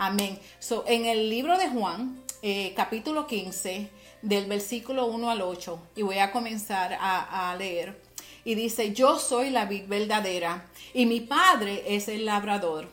[0.00, 0.38] Amén.
[0.60, 3.90] So, en el libro de Juan, eh, capítulo 15,
[4.22, 8.00] del versículo 1 al 8, y voy a comenzar a, a leer.
[8.44, 12.88] Y dice, yo soy la vid verdadera, y mi padre es el labrador.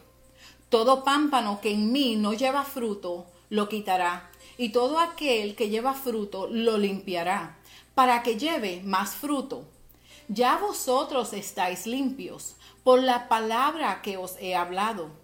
[0.70, 5.94] Todo pámpano que en mí no lleva fruto, lo quitará, y todo aquel que lleva
[5.94, 7.60] fruto, lo limpiará,
[7.94, 9.66] para que lleve más fruto.
[10.28, 15.24] Ya vosotros estáis limpios por la palabra que os he hablado.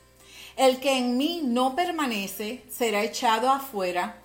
[0.55, 4.21] El que en mí no permanece será echado afuera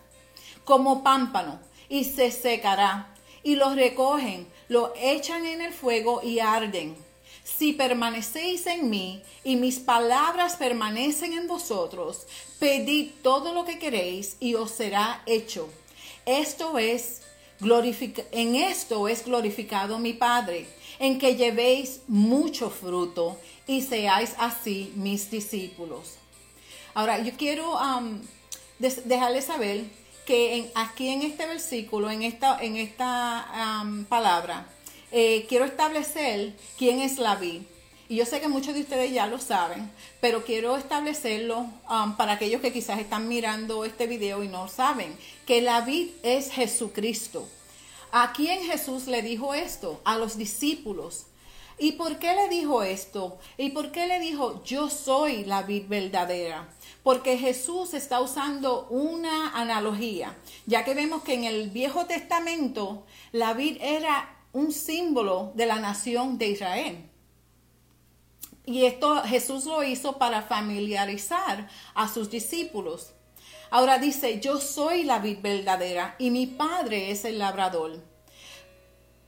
[0.64, 3.14] como pámpano y se secará.
[3.42, 6.96] Y los recogen, lo echan en el fuego y arden.
[7.45, 12.26] Si permanecéis en mí y mis palabras permanecen en vosotros,
[12.58, 15.68] pedid todo lo que queréis y os será hecho.
[16.26, 17.23] Esto es
[17.60, 20.66] en esto es glorificado mi Padre,
[20.98, 26.14] en que llevéis mucho fruto y seáis así mis discípulos.
[26.94, 28.20] Ahora, yo quiero um,
[28.78, 29.84] dejarles saber
[30.24, 34.66] que aquí en este versículo, en esta, en esta um, palabra,
[35.12, 37.62] eh, quiero establecer quién es la vid.
[38.08, 41.66] Y yo sé que muchos de ustedes ya lo saben, pero quiero establecerlo
[42.16, 46.52] para aquellos que quizás están mirando este video y no saben, que la vid es
[46.52, 47.48] Jesucristo.
[48.12, 50.01] ¿A quién Jesús le dijo esto?
[50.04, 51.26] A los discípulos.
[51.79, 53.38] ¿Y por qué le dijo esto?
[53.59, 56.68] ¿Y por qué le dijo, yo soy la vid verdadera?
[57.02, 63.52] Porque Jesús está usando una analogía, ya que vemos que en el Viejo Testamento la
[63.52, 67.10] vid era un símbolo de la nación de Israel.
[68.64, 73.12] Y esto Jesús lo hizo para familiarizar a sus discípulos.
[73.71, 78.00] Ahora dice, yo soy la vid verdadera y mi padre es el labrador.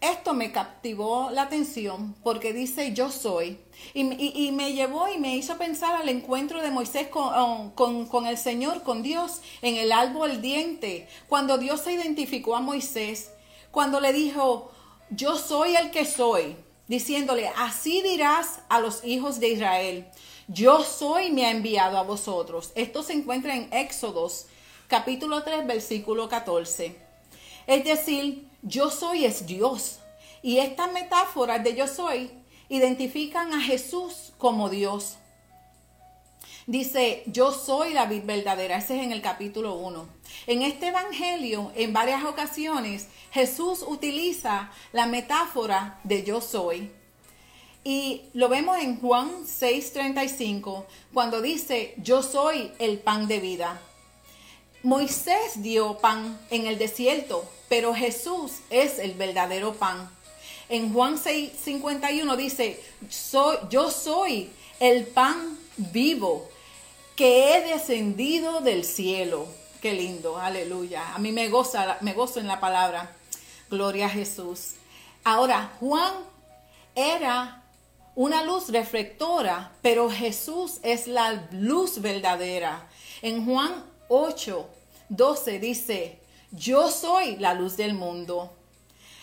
[0.01, 3.59] Esto me captivó la atención porque dice yo soy
[3.95, 8.85] y, me llevó y me hizo pensar al encuentro de Moisés con, con, el Señor,
[8.85, 13.33] con Dios, en el árbol diente, cuando Dios se identificó a Moisés,
[13.73, 14.71] cuando le dijo,
[15.11, 16.57] yo soy el que soy,
[16.87, 20.07] diciéndole, así dirás a los hijos de Israel,
[20.49, 22.73] yo soy me ha enviado a vosotros.
[22.75, 24.47] Esto se encuentra en Éxodos
[24.89, 26.97] capítulo 3 versículo 14.
[27.67, 30.01] Es decir, yo soy es Dios.
[30.43, 32.31] Y estas metáforas de yo soy
[32.71, 35.17] identifican a Jesús como Dios.
[36.67, 38.79] Dice, yo soy la vid verdadera.
[38.79, 40.09] Ese es en el capítulo 1.
[40.47, 46.91] En este evangelio, en varias ocasiones, Jesús utiliza la metáfora de yo soy.
[47.85, 53.81] Y lo vemos en Juan 6:35, cuando dice, yo soy el pan de vida.
[54.83, 60.11] Moisés dio pan en el desierto, pero Jesús es el verdadero pan.
[60.69, 64.51] En Juan 6:51 dice, soy, yo soy
[64.81, 66.49] el pan vivo
[67.17, 69.49] que he descendido del cielo.
[69.81, 71.15] Qué lindo, aleluya.
[71.15, 73.13] A mí me goza, me gozo en la palabra.
[73.71, 74.75] Gloria a Jesús.
[75.25, 76.13] Ahora, Juan
[76.95, 77.63] era
[78.19, 82.89] una luz reflectora, pero Jesús es la luz verdadera.
[83.23, 84.69] En Juan 8,
[85.09, 86.19] 12 dice,
[86.51, 88.53] yo soy la luz del mundo.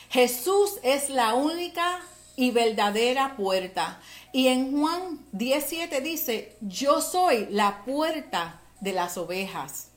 [0.09, 1.99] Jesús es la única
[2.37, 3.99] y verdadera puerta.
[4.31, 9.89] Y en Juan 17 dice, yo soy la puerta de las ovejas.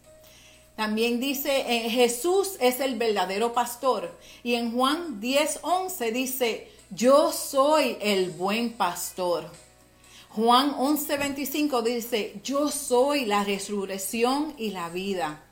[0.74, 4.18] También dice, eh, Jesús es el verdadero pastor.
[4.42, 9.50] Y en Juan 10, 11 dice, yo soy el buen pastor.
[10.30, 15.42] Juan 11, 25 dice, yo soy la resurrección y la vida.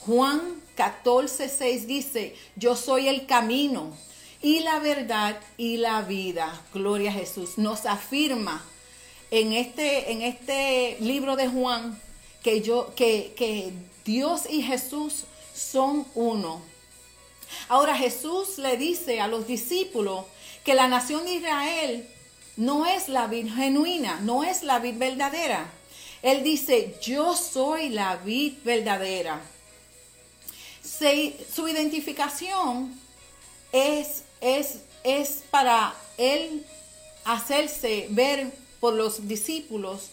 [0.00, 3.96] Juan 14, 6 dice, yo soy el camino
[4.42, 6.60] y la verdad y la vida.
[6.74, 7.56] Gloria a Jesús.
[7.56, 8.64] Nos afirma
[9.30, 12.00] en este, en este libro de Juan
[12.42, 13.72] que, yo, que, que
[14.04, 15.24] Dios y Jesús
[15.54, 16.60] son uno.
[17.68, 20.24] Ahora Jesús le dice a los discípulos
[20.66, 22.08] que la nación de Israel
[22.56, 25.70] no es la vid genuina, no es la vid verdadera.
[26.22, 29.40] Él dice, yo soy la vid verdadera.
[30.82, 32.98] su identificación
[33.70, 36.66] es, es, es para él
[37.24, 40.10] hacerse ver por los discípulos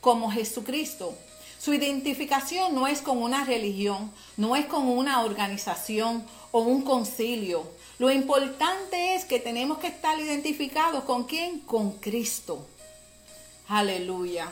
[0.00, 1.14] como Jesucristo.
[1.58, 7.81] Su identificación no es con una religión, no es con una organización o un concilio.
[8.02, 11.60] Lo importante es que tenemos que estar identificados con quién?
[11.60, 12.66] Con Cristo.
[13.68, 14.50] Aleluya.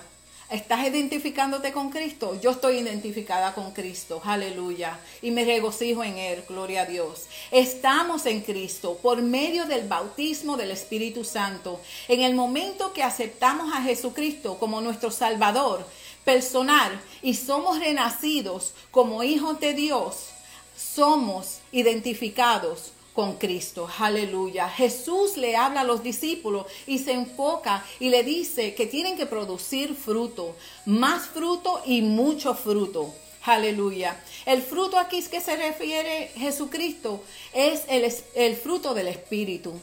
[0.49, 2.41] ¿Estás identificándote con Cristo?
[2.41, 5.01] Yo estoy identificada con Cristo, aleluya.
[5.21, 7.27] Y me regocijo en Él, gloria a Dios.
[7.51, 11.81] Estamos en Cristo por medio del bautismo del Espíritu Santo.
[12.07, 15.85] En el momento que aceptamos a Jesucristo como nuestro Salvador
[16.25, 20.29] personal y somos renacidos como hijos de Dios,
[20.77, 23.87] somos identificados con Cristo.
[23.99, 24.67] Aleluya.
[24.67, 29.27] Jesús le habla a los discípulos y se enfoca y le dice que tienen que
[29.27, 30.57] producir fruto,
[30.87, 33.15] más fruto y mucho fruto.
[33.43, 34.19] Aleluya.
[34.47, 37.23] El fruto aquí es que se refiere Jesucristo
[37.53, 39.75] es el, el fruto del Espíritu.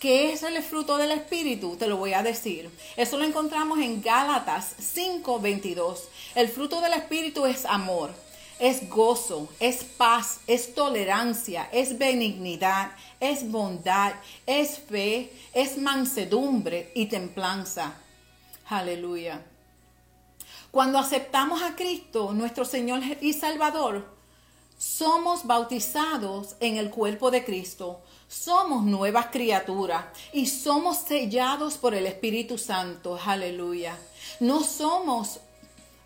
[0.00, 1.76] ¿Qué es el fruto del Espíritu?
[1.76, 2.70] Te lo voy a decir.
[2.96, 5.98] Eso lo encontramos en Gálatas 5:22.
[6.34, 8.21] El fruto del Espíritu es amor
[8.62, 14.12] es gozo, es paz, es tolerancia, es benignidad, es bondad,
[14.46, 17.92] es fe, es mansedumbre y templanza.
[18.68, 19.44] Aleluya.
[20.70, 24.06] Cuando aceptamos a Cristo, nuestro Señor y Salvador,
[24.78, 32.06] somos bautizados en el cuerpo de Cristo, somos nuevas criaturas y somos sellados por el
[32.06, 33.18] Espíritu Santo.
[33.26, 33.98] Aleluya.
[34.38, 35.40] No somos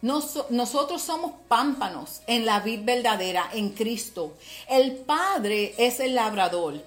[0.06, 4.34] nosotros somos pámpanos en la vid verdadera, en Cristo.
[4.68, 6.82] El Padre es el labrador,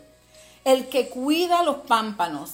[0.63, 2.51] el que cuida los pámpanos.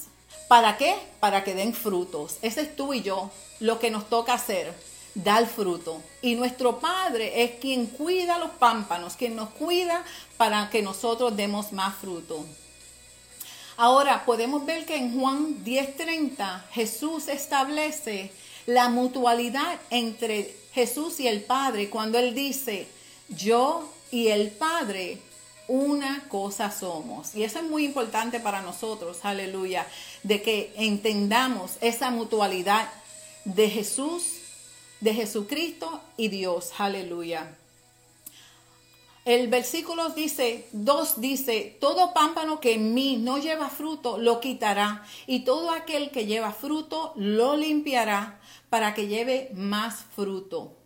[0.48, 0.96] ¿Para qué?
[1.20, 2.38] Para que den frutos.
[2.42, 4.74] Ese es tú y yo, lo que nos toca hacer,
[5.14, 6.02] dar fruto.
[6.22, 10.04] Y nuestro Padre es quien cuida los pámpanos, quien nos cuida
[10.38, 12.46] para que nosotros demos más fruto.
[13.78, 18.32] Ahora podemos ver que en Juan 10:30 Jesús establece
[18.66, 22.88] la mutualidad entre Jesús y el Padre cuando Él dice,
[23.30, 25.20] yo y el Padre
[25.68, 27.36] una cosa somos.
[27.36, 29.88] Y eso es muy importante para nosotros, aleluya,
[30.24, 32.90] de que entendamos esa mutualidad
[33.46, 34.24] de Jesús,
[35.00, 37.56] de Jesucristo y Dios, aleluya.
[39.26, 45.04] El versículo dice, 2 dice, todo pámpano que en mí no lleva fruto lo quitará
[45.26, 48.40] y todo aquel que lleva fruto lo limpiará
[48.70, 50.78] para que lleve más fruto.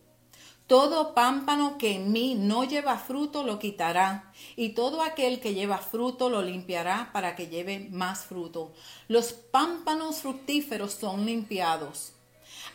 [0.68, 5.80] Todo pámpano que en mí no lleva fruto lo quitará, y todo aquel que lleva
[5.80, 8.72] fruto lo limpiará para que lleve más fruto.
[9.08, 12.14] Los pámpanos fructíferos son limpiados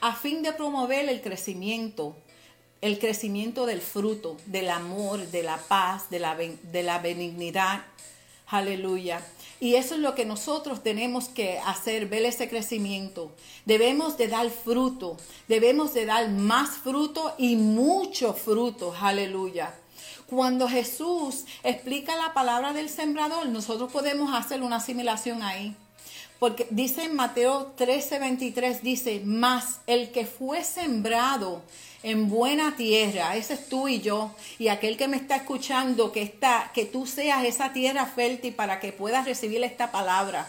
[0.01, 2.17] a fin de promover el crecimiento,
[2.85, 7.81] el crecimiento del fruto, del amor, de la paz, de la, de la benignidad.
[8.49, 9.27] Aleluya.
[9.59, 13.33] Y eso es lo que nosotros tenemos que hacer, ver ese crecimiento.
[13.65, 15.17] Debemos de dar fruto,
[15.49, 18.95] debemos de dar más fruto y mucho fruto.
[19.01, 19.75] Aleluya.
[20.27, 25.75] Cuando Jesús explica la palabra del sembrador, nosotros podemos hacer una asimilación ahí.
[26.45, 31.63] Porque dice en Mateo 13, 23, dice, más el que fue sembrado
[32.03, 36.21] en buena tierra, ese es tú y yo, y aquel que me está escuchando, que
[36.21, 40.47] está, que tú seas esa tierra fértil para que puedas recibir esta palabra.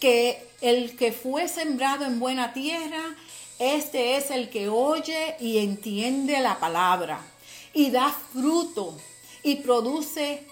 [0.00, 3.14] Que el que fue sembrado en buena tierra,
[3.58, 7.20] este es el que oye y entiende la palabra
[7.74, 8.96] y da fruto
[9.42, 10.42] y produce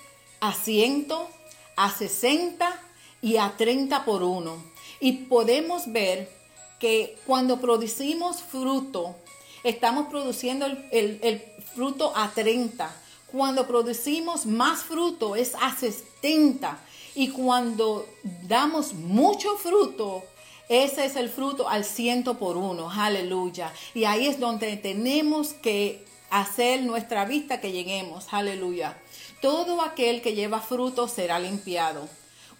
[0.40, 1.30] a ciento,
[1.76, 2.78] a sesenta
[3.22, 4.70] y a treinta por uno.
[5.02, 6.30] Y podemos ver
[6.78, 9.16] que cuando producimos fruto,
[9.64, 11.42] estamos produciendo el,
[11.74, 12.88] fruto a 30.
[13.26, 16.78] Cuando producimos más fruto es a 70.
[17.16, 18.06] Y cuando
[18.46, 20.22] damos mucho fruto,
[20.68, 22.88] ese es el fruto al ciento por uno.
[22.88, 23.72] Aleluya.
[23.94, 28.26] Y ahí es donde tenemos que hacer nuestra vista que lleguemos.
[28.30, 28.96] Aleluya.
[29.40, 32.08] Todo aquel que lleva fruto será limpiado.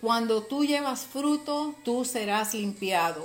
[0.03, 3.25] Cuando tú llevas fruto, tú serás limpiado.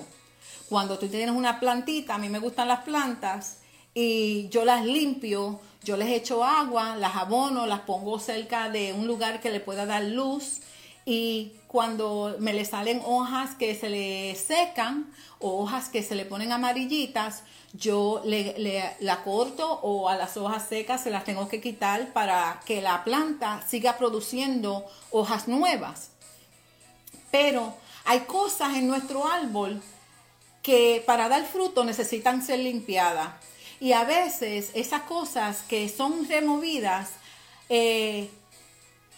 [0.69, 3.57] Cuando tú tienes una plantita, a mí me gustan las plantas,
[3.95, 9.07] y yo las limpio, yo les echo agua, las abono, las pongo cerca de un
[9.07, 10.59] lugar que le pueda dar luz
[11.03, 16.25] y cuando me le salen hojas que se le secan o hojas que se le
[16.25, 17.41] ponen amarillitas,
[17.73, 22.59] yo le, la corto o a las hojas secas se las tengo que quitar para
[22.67, 26.11] que la planta siga produciendo hojas nuevas.
[27.31, 27.73] Pero
[28.05, 29.81] hay cosas en nuestro árbol
[30.63, 33.29] que para dar fruto necesitan ser limpiadas.
[33.79, 37.09] Y a veces esas cosas que son removidas,
[37.69, 38.29] eh,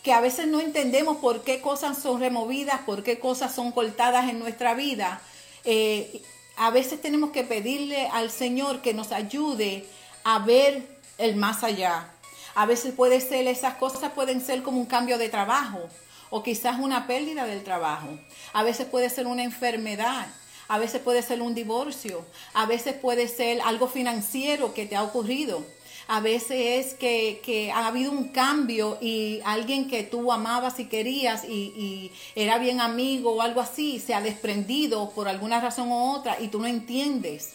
[0.03, 4.29] que a veces no entendemos por qué cosas son removidas, por qué cosas son cortadas
[4.29, 5.21] en nuestra vida,
[5.63, 6.21] eh,
[6.57, 9.85] a veces tenemos que pedirle al Señor que nos ayude
[10.23, 12.11] a ver el más allá.
[12.53, 15.89] A veces puede ser, esas cosas pueden ser como un cambio de trabajo
[16.29, 18.07] o quizás una pérdida del trabajo.
[18.53, 20.27] A veces puede ser una enfermedad.
[20.67, 22.25] A veces puede ser un divorcio.
[22.53, 25.63] A veces puede ser algo financiero que te ha ocurrido.
[26.07, 31.45] A veces es que, ha habido un cambio y alguien que tú amabas y querías
[31.45, 36.15] y, y, era bien amigo o algo así se ha desprendido por alguna razón u
[36.15, 37.53] otra y tú no entiendes.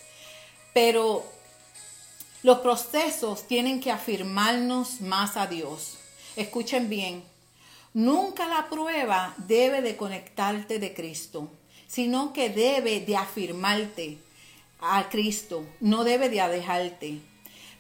[0.72, 1.24] Pero
[2.44, 5.98] los procesos tienen que afirmarnos más a Dios.
[6.36, 7.24] Escuchen bien,
[7.94, 11.48] nunca la prueba debe de conectarte de Cristo,
[11.86, 14.18] sino que debe de afirmarte
[14.80, 17.18] a Cristo, no debe de dejarte.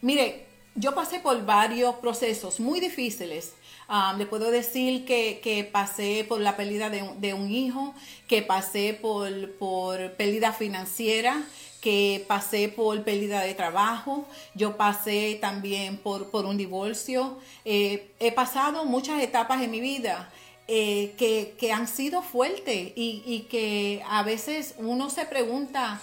[0.00, 3.54] Mire, yo pasé por varios procesos muy difíciles.
[3.86, 7.94] Ah, le puedo decir que, pasé por la pérdida de, un hijo,
[8.26, 11.44] que pasé por, por pérdida financiera,
[11.84, 14.24] que pasé por pérdida de trabajo,
[14.54, 17.36] yo pasé también por, por un divorcio,
[17.66, 20.32] eh, he pasado muchas etapas en mi vida
[20.66, 26.00] eh, que, han sido fuertes y, que a veces uno se pregunta,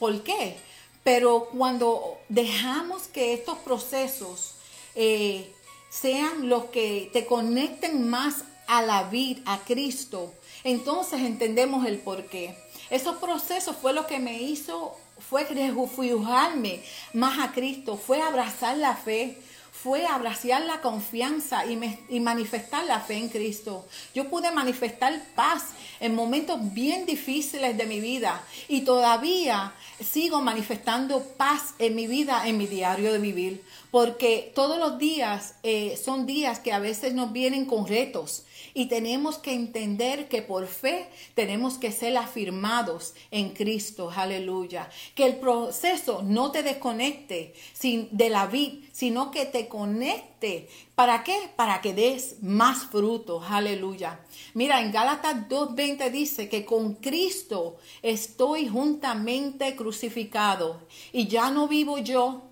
[0.00, 0.56] ¿por qué?
[1.04, 4.56] Pero cuando dejamos que estos procesos
[4.96, 5.52] eh,
[5.88, 12.26] sean los que te conecten más a la vida, a Cristo, entonces entendemos el por
[12.26, 12.56] qué.
[12.90, 14.96] Esos procesos fue lo que me hizo
[15.32, 16.82] fue refugiarme
[17.14, 19.38] más a Cristo, fue abrazar la fe,
[19.72, 23.86] fue abrazar la confianza y, manifestar la fe en Cristo.
[24.14, 25.68] Yo pude manifestar paz
[26.00, 29.72] en momentos bien difíciles de mi vida y todavía
[30.04, 35.54] sigo manifestando paz en mi vida, en mi diario de vivir, porque todos los días
[35.62, 38.42] eh, son días que a veces nos vienen con retos
[38.74, 44.88] y tenemos que entender que por fe tenemos que ser afirmados en Cristo, aleluya.
[45.14, 50.68] Que el proceso no te desconecte de la vida, sino que te conecte.
[50.94, 51.50] ¿Para qué?
[51.56, 54.20] Para que des más frutos, aleluya.
[54.54, 61.98] Mira, en Gálatas 2.20 dice que con Cristo estoy juntamente crucificado y ya no vivo
[61.98, 62.42] yo,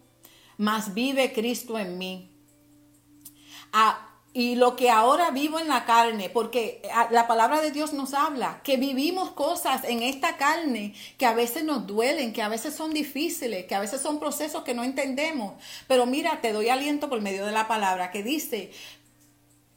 [0.56, 2.30] mas vive Cristo en mí.
[3.72, 7.92] A, y lo que ahora vivo en la carne, porque ah, la palabra de Dios
[7.92, 12.48] nos habla que vivimos cosas en esta carne que a veces nos duelen, que a
[12.48, 15.54] veces son difíciles, que a veces son procesos que no entendemos.
[15.88, 18.70] Pero mira, te doy aliento por medio de la palabra que dice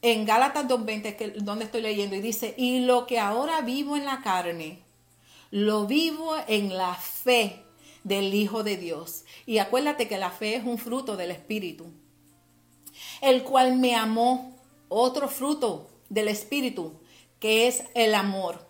[0.04, 4.06] en Gálatas 2.20, que donde estoy leyendo, y dice, y lo que ahora vivo en
[4.06, 4.84] la carne,
[5.50, 7.64] lo vivo en la fe
[8.04, 9.24] del Hijo de Dios.
[9.46, 11.92] Y acuérdate que la fe es un fruto del Espíritu
[13.22, 14.56] el cual me amó,
[14.90, 16.94] otro fruto del Espíritu,
[17.40, 18.68] que es el amor,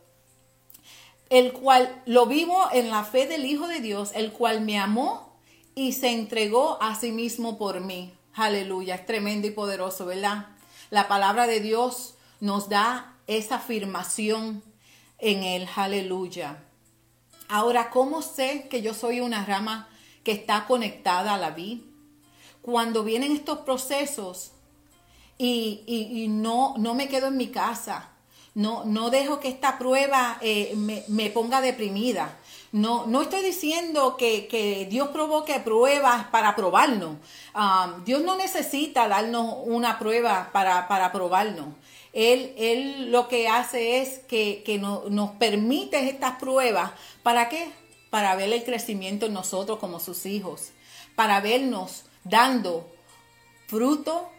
[1.29, 5.37] el cual lo vivo en la fe del Hijo de Dios, el cual me amó
[5.75, 8.13] y se entregó a sí mismo por mí.
[8.33, 10.47] Aleluya, es tremendo y poderoso, ¿verdad?
[10.89, 14.63] La palabra de Dios nos da esa afirmación
[15.19, 16.63] en él, aleluya.
[17.47, 19.87] Ahora, ¿cómo sé que yo soy una rama
[20.23, 21.83] que está conectada a la vida?
[22.63, 24.51] Cuando vienen estos procesos
[25.37, 28.09] y, no, no me quedo en mi casa,
[28.55, 32.37] no, no dejo que esta prueba eh, me, ponga deprimida.
[32.71, 37.17] No, no estoy diciendo que, Dios provoque pruebas para probarnos.
[37.53, 41.67] Ah, Dios no necesita darnos una prueba para, para probarnos.
[42.13, 44.79] Él, él, lo que hace es que,
[45.09, 46.91] nos permite estas pruebas.
[47.23, 47.69] ¿Para qué?
[48.09, 50.71] Para ver el crecimiento en nosotros como sus hijos.
[51.15, 52.89] Para vernos dando
[53.67, 54.29] fruto,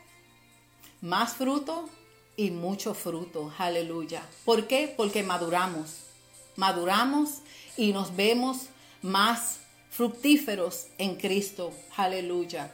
[1.00, 1.88] más fruto
[2.36, 3.52] y mucho fruto.
[3.58, 4.22] Aleluya.
[4.44, 4.92] ¿Por qué?
[4.96, 6.04] Porque maduramos.
[6.56, 7.40] Maduramos
[7.76, 8.68] y nos vemos
[9.02, 9.58] más
[9.90, 11.72] fructíferos en Cristo.
[11.96, 12.72] Aleluya.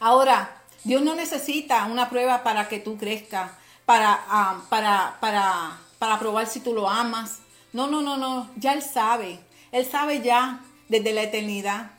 [0.00, 3.52] Ahora, Dios no necesita una prueba para que tú crezcas,
[3.84, 7.40] para, ah, para, para, para probar si tú lo amas.
[7.72, 8.50] No, no, no, no.
[8.56, 9.40] Ya Él sabe.
[9.72, 11.97] Él sabe ya desde la eternidad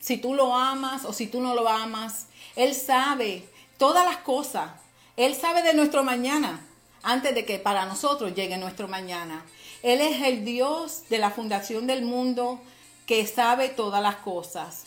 [0.00, 2.26] si tú lo amas o si tú no lo amas.
[2.56, 3.44] Él sabe
[3.78, 4.70] todas las cosas.
[5.16, 6.66] Él sabe de nuestro mañana
[7.02, 9.44] antes de que para nosotros llegue nuestro mañana.
[9.82, 12.60] Él es el Dios de la fundación del mundo
[13.06, 14.84] que sabe todas las cosas.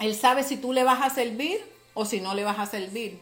[0.00, 1.64] Él sabe si tú le vas a servir
[1.94, 3.20] o si no le vas a servir.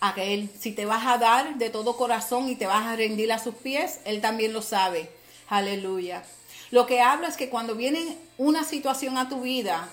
[0.00, 3.32] A él, si te vas a dar de todo corazón y te vas a rendir
[3.32, 5.08] a sus pies, Él también lo sabe.
[5.48, 6.24] Aleluya.
[6.72, 9.88] Lo que hablo es que cuando viene una situación a tu vida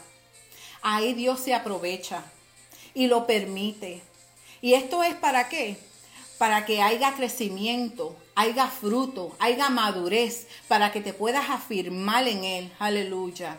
[0.81, 2.23] ahí Dios se aprovecha
[2.93, 4.01] y lo permite.
[4.61, 5.77] ¿Y esto es para qué?
[6.37, 12.73] Para que haya crecimiento, haya fruto, haya madurez, para que te puedas afirmar en Él.
[12.79, 13.57] Aleluya.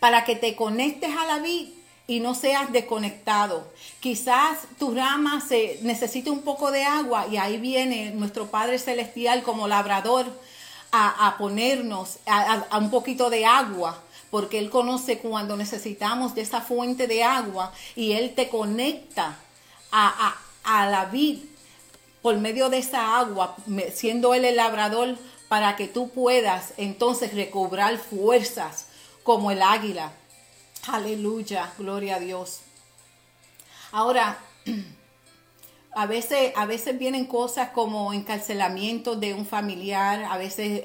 [0.00, 1.70] Para que te conectes a la vida
[2.08, 3.70] y no seas desconectado.
[4.00, 9.42] Quizás tu rama se necesite un poco de agua y ahí viene nuestro Padre Celestial
[9.42, 10.26] como labrador
[10.90, 17.06] a, ponernos a, un poquito de agua porque Él conoce cuando necesitamos de esa fuente
[17.06, 19.36] de agua y Él te conecta
[19.90, 21.38] a, a, la vid
[22.20, 23.56] por medio de esa agua,
[23.94, 25.16] siendo Él el labrador,
[25.48, 28.88] para que tú puedas entonces recobrar fuerzas
[29.22, 30.12] como el águila.
[30.86, 32.60] Aleluya, gloria a Dios.
[33.92, 34.38] Ahora,
[35.92, 40.82] a veces, a veces vienen cosas como encarcelamiento de un familiar, a veces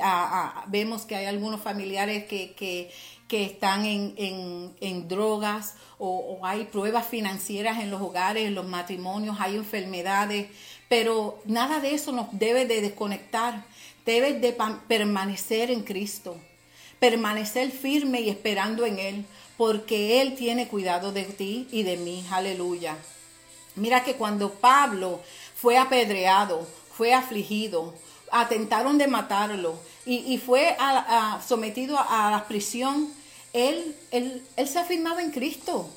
[0.67, 2.91] vemos que hay algunos familiares que, que,
[3.33, 9.37] que están en, en, drogas o, hay pruebas financieras en los hogares, en los matrimonios,
[9.39, 10.49] hay enfermedades,
[10.87, 13.65] pero nada de eso nos debe de desconectar,
[14.05, 14.55] debe de
[14.87, 16.37] permanecer en Cristo,
[16.99, 19.25] permanecer firme y esperando en Él,
[19.57, 22.95] porque Él tiene cuidado de ti y de mí, aleluya.
[23.73, 25.21] Mira que cuando Pablo
[25.55, 27.95] fue apedreado, fue afligido,
[28.31, 30.77] atentaron de matarlo y, fue
[31.43, 33.11] sometido a la prisión,
[33.53, 35.89] él, él, se afirmaba en Cristo.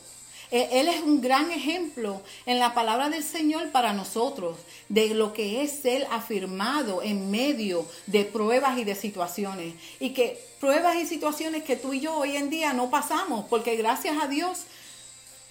[0.53, 4.57] Él es un gran ejemplo en la palabra del Señor para nosotros
[4.89, 9.75] de lo que es Él afirmado en medio de pruebas y de situaciones.
[9.99, 13.75] Y que pruebas y situaciones que tú y yo hoy en día no pasamos, porque
[13.75, 14.61] gracias a Dios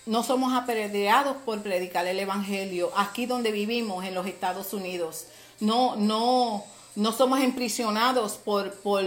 [0.05, 5.25] no somos apedreados por predicar el Evangelio aquí donde vivimos en los Estados Unidos.
[5.59, 6.63] No, no,
[6.95, 9.03] no somos emprisionados por, por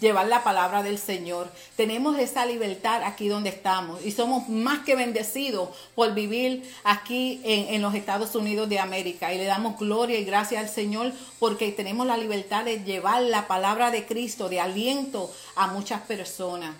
[0.00, 1.50] llevar la palabra del Señor.
[1.76, 7.74] Tenemos esa libertad aquí donde estamos y somos más que bendecidos por vivir aquí en,
[7.74, 9.32] en, los Estados Unidos de América.
[9.32, 13.46] Y le damos gloria y gracias al Señor porque tenemos la libertad de llevar la
[13.46, 16.74] palabra de Cristo, de aliento a muchas personas.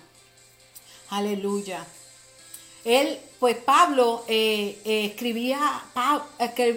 [1.09, 1.85] Aleluya.
[2.83, 5.59] Él, pues Pablo eh, eh, escribía,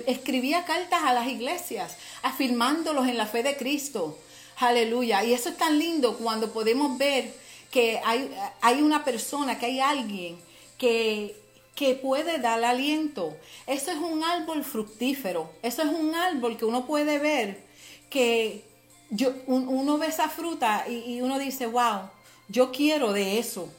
[0.06, 4.18] escribía cartas a las iglesias, afirmándolos en la fe de Cristo
[4.60, 5.24] Aleluya.
[5.24, 7.34] Y eso es tan lindo cuando podemos ver
[7.70, 10.38] que hay, hay una persona, que hay alguien
[10.76, 11.34] que,
[11.74, 13.36] que puede dar aliento.
[13.66, 15.50] Eso es un árbol fructífero.
[15.62, 17.62] Eso es un árbol que uno puede ver
[18.10, 18.64] que
[19.08, 22.10] yo, uno ve esa fruta y, uno dice, wow,
[22.48, 23.72] yo quiero de eso.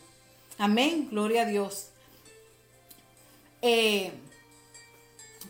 [0.58, 1.10] Amén.
[1.12, 1.90] Gloria a Dios.
[3.62, 4.12] Eh,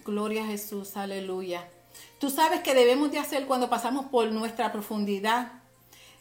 [0.04, 0.98] gloria a Jesús.
[0.98, 1.68] Aleluya.
[2.22, 5.54] Tú sabes que debemos de hacer cuando pasamos por nuestra profundidad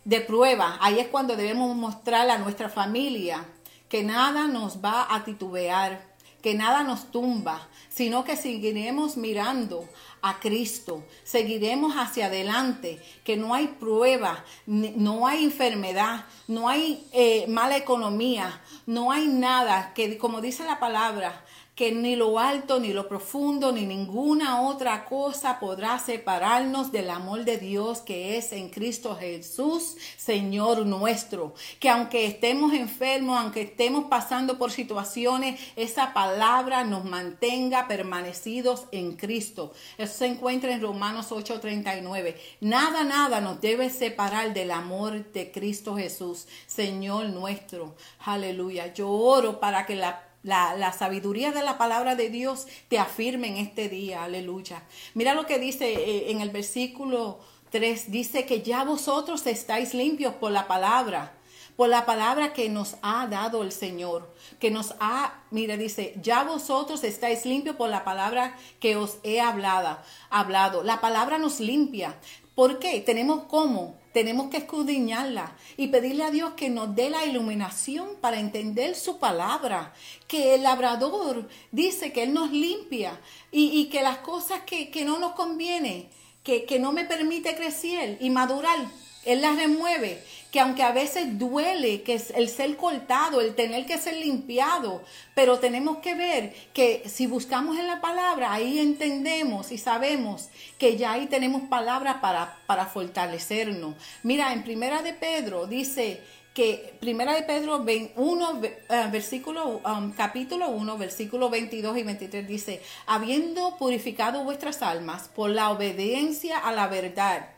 [0.06, 0.78] de prueba.
[0.80, 3.44] Ahí es cuando debemos mostrar a nuestra familia
[3.90, 6.00] que nada nos va a titubear,
[6.40, 9.86] que nada nos tumba, sino que seguiremos mirando
[10.22, 17.44] a Cristo, seguiremos hacia adelante, que no hay prueba, no hay enfermedad, no hay eh,
[17.46, 21.44] mala economía, no hay nada que, como dice la palabra,
[21.80, 27.46] que ni lo alto, ni lo profundo, ni ninguna otra cosa podrá separarnos del amor
[27.46, 31.54] de Dios que es en Cristo Jesús, Señor nuestro.
[31.78, 39.16] Que aunque estemos enfermos, aunque estemos pasando por situaciones, esa palabra nos mantenga permanecidos en
[39.16, 39.72] Cristo.
[39.96, 42.36] Eso se encuentra en Romanos 8:39.
[42.60, 47.94] Nada, nada nos debe separar del amor de Cristo Jesús, Señor nuestro.
[48.18, 48.92] Aleluya.
[48.92, 53.56] Yo oro para que la la, sabiduría de la palabra de Dios te afirme en
[53.56, 54.82] este día, aleluya.
[55.14, 57.38] Mira lo que dice eh, en el versículo
[57.70, 61.34] 3, dice que ya vosotros estáis limpios por la palabra,
[61.76, 66.42] por la palabra que nos ha dado el Señor, que nos ha, mira, dice, ya
[66.44, 69.98] vosotros estáis limpios por la palabra que os he hablado,
[70.30, 70.82] hablado.
[70.82, 72.16] La palabra nos limpia.
[72.54, 73.00] ¿Por qué?
[73.00, 78.40] Tenemos cómo tenemos que escudriñarla y pedirle a Dios que nos dé la iluminación para
[78.40, 79.94] entender su palabra,
[80.26, 83.20] que el labrador dice que Él nos limpia
[83.52, 86.10] y, que las cosas que, no nos conviene,
[86.42, 88.78] que, que no me permite crecer y madurar,
[89.24, 93.86] Él las remueve que aunque a veces duele que es el ser cortado, el tener
[93.86, 95.02] que ser limpiado,
[95.34, 100.96] pero tenemos que ver que si buscamos en la palabra, ahí entendemos y sabemos que
[100.96, 103.94] ya ahí tenemos palabra para, para fortalecernos.
[104.22, 106.20] Mira, en Primera de Pedro dice
[106.54, 107.84] que Primera de Pedro
[108.16, 115.28] 1, eh, versículo, um, capítulo 1, versículo 22 y 23 dice, habiendo purificado vuestras almas
[115.28, 117.50] por la obediencia a la verdad,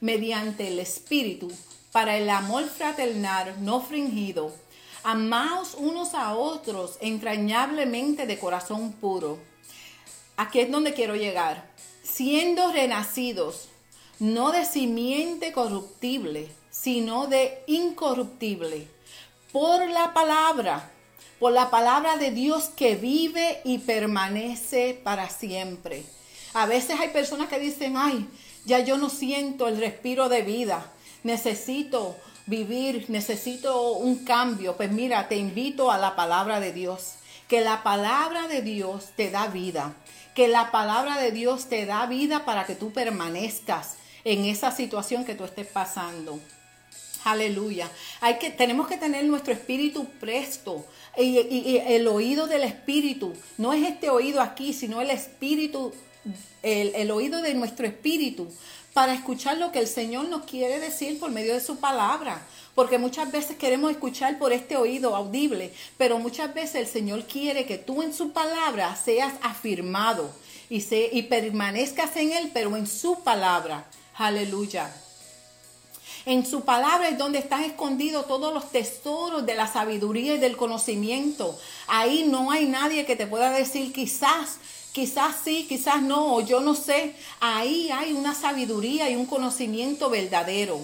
[0.00, 1.50] mediante el Espíritu,
[1.96, 4.52] para el amor fraternal no fingido.
[5.02, 9.38] Amaos unos a otros entrañablemente de corazón puro.
[10.36, 11.70] Aquí es donde quiero llegar.
[12.02, 13.70] Siendo renacidos,
[14.18, 18.88] no de simiente corruptible, sino de incorruptible,
[19.50, 20.92] por la palabra
[21.38, 26.04] por la palabra de Dios que vive y permanece para siempre.
[26.52, 28.28] A veces hay personas que dicen, ay,
[28.66, 30.92] ya yo no siento el respiro de vida,
[31.26, 34.76] necesito vivir, necesito un cambio.
[34.76, 37.14] Pues mira, te invito a la palabra de Dios,
[37.48, 39.94] que la palabra de Dios te da vida,
[40.34, 45.24] que la palabra de Dios te da vida para que tú permanezcas en esa situación
[45.24, 46.38] que tú estés pasando.
[47.24, 47.90] Aleluya.
[48.20, 50.86] Hay que, tenemos que tener nuestro espíritu presto
[51.18, 53.32] y, el oído del espíritu.
[53.58, 55.92] No es este oído aquí, sino el espíritu,
[56.62, 58.48] el, el oído de nuestro espíritu
[58.96, 62.40] para escuchar lo que el Señor nos quiere decir por medio de su palabra.
[62.74, 67.66] Porque muchas veces queremos escuchar por este oído audible, pero muchas veces el Señor quiere
[67.66, 70.30] que tú en su palabra seas afirmado
[70.70, 73.84] y, se, y permanezcas en Él, pero en su palabra.
[74.14, 74.90] Aleluya.
[76.24, 80.56] En su palabra es donde están escondidos todos los tesoros de la sabiduría y del
[80.56, 81.58] conocimiento.
[81.86, 84.56] Ahí no hay nadie que te pueda decir quizás,
[84.96, 87.12] quizás sí, quizás no, o yo no sé.
[87.40, 90.80] Ahí hay una sabiduría y un conocimiento verdadero.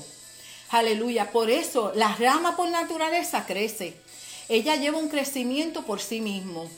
[0.69, 1.31] Aleluya.
[1.31, 3.95] Por eso la rama por naturaleza crece.
[4.51, 6.69] Ella lleva un crecimiento por sí mismo.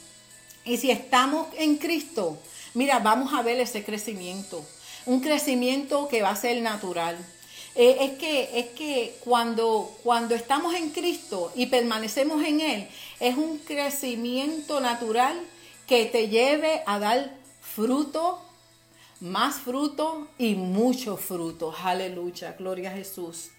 [0.64, 2.38] Y si estamos en Cristo,
[2.72, 4.64] mira, vamos a ver ese crecimiento.
[5.04, 7.18] Un crecimiento que va a ser natural.
[7.74, 13.36] Eh, es, que, es que cuando, cuando estamos en Cristo y permanecemos en Él, es
[13.36, 15.36] un crecimiento natural
[15.86, 18.40] que te lleve a dar fruto,
[19.20, 21.74] más fruto y mucho fruto.
[21.82, 23.50] Aleluya, gloria a Jesús.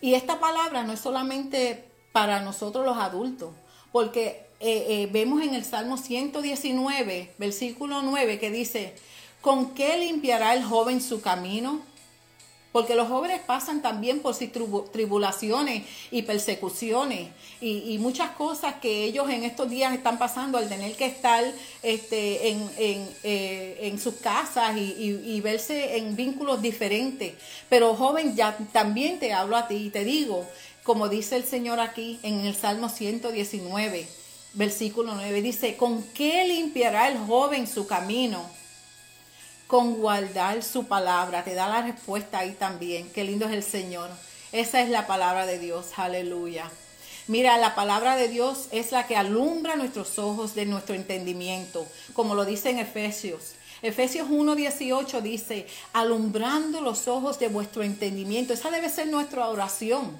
[0.00, 3.52] Y esta palabra no es solamente para nosotros los adultos,
[3.92, 8.94] porque eh, eh, vemos en el Salmo 119, versículo 9, que dice,
[9.40, 11.80] ¿con qué limpiará el joven su camino?
[12.70, 17.30] Porque los jóvenes pasan también por tribulaciones y persecuciones
[17.62, 21.42] y, muchas cosas que ellos en estos días están pasando al tener que estar
[21.82, 27.34] este, en, eh, sus casas y, verse en vínculos diferentes.
[27.70, 30.46] Pero joven, ya también te hablo a ti y te digo,
[30.82, 34.06] como dice el Señor aquí en el Salmo 119,
[34.54, 38.58] versículo 9, dice, ¿con qué limpiará el joven su camino?
[39.68, 41.44] Con guardar su palabra.
[41.44, 43.08] Te da la respuesta ahí también.
[43.12, 44.10] Qué lindo es el Señor.
[44.50, 45.90] Esa es la palabra de Dios.
[45.96, 46.68] Aleluya.
[47.28, 52.34] Mira, la palabra de Dios es la que alumbra nuestros ojos de nuestro entendimiento, como
[52.34, 53.52] lo dice en Efesios.
[53.82, 58.54] Efesios 1.18 dice, alumbrando los ojos de vuestro entendimiento.
[58.54, 60.18] Esa debe ser nuestra oración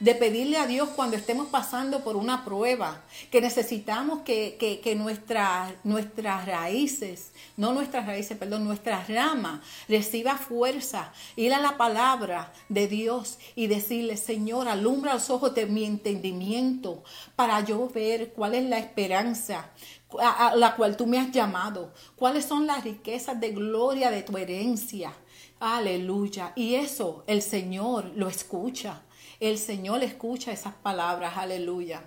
[0.00, 6.46] de pedirle a Dios cuando estemos pasando por una prueba, que necesitamos que, que, nuestras
[6.46, 13.38] raíces, no nuestras raíces, perdón, nuestras ramas reciba fuerza, ir a la palabra de Dios
[13.54, 17.04] y decirle, Señor, alumbra los ojos de mi entendimiento
[17.36, 19.70] para yo ver cuál es la esperanza
[20.18, 24.36] a la cual tú me has llamado, cuáles son las riquezas de gloria de tu
[24.38, 25.12] herencia.
[25.60, 26.52] Aleluya.
[26.56, 29.02] Y eso el Señor lo escucha.
[29.40, 32.04] El Señor escucha esas palabras, aleluya.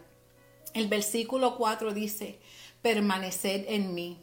[0.75, 2.39] El versículo 4 dice,
[2.83, 4.19] permaneced en mí.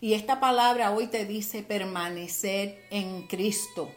[0.00, 3.92] Y esta palabra hoy te dice permanecer en Cristo.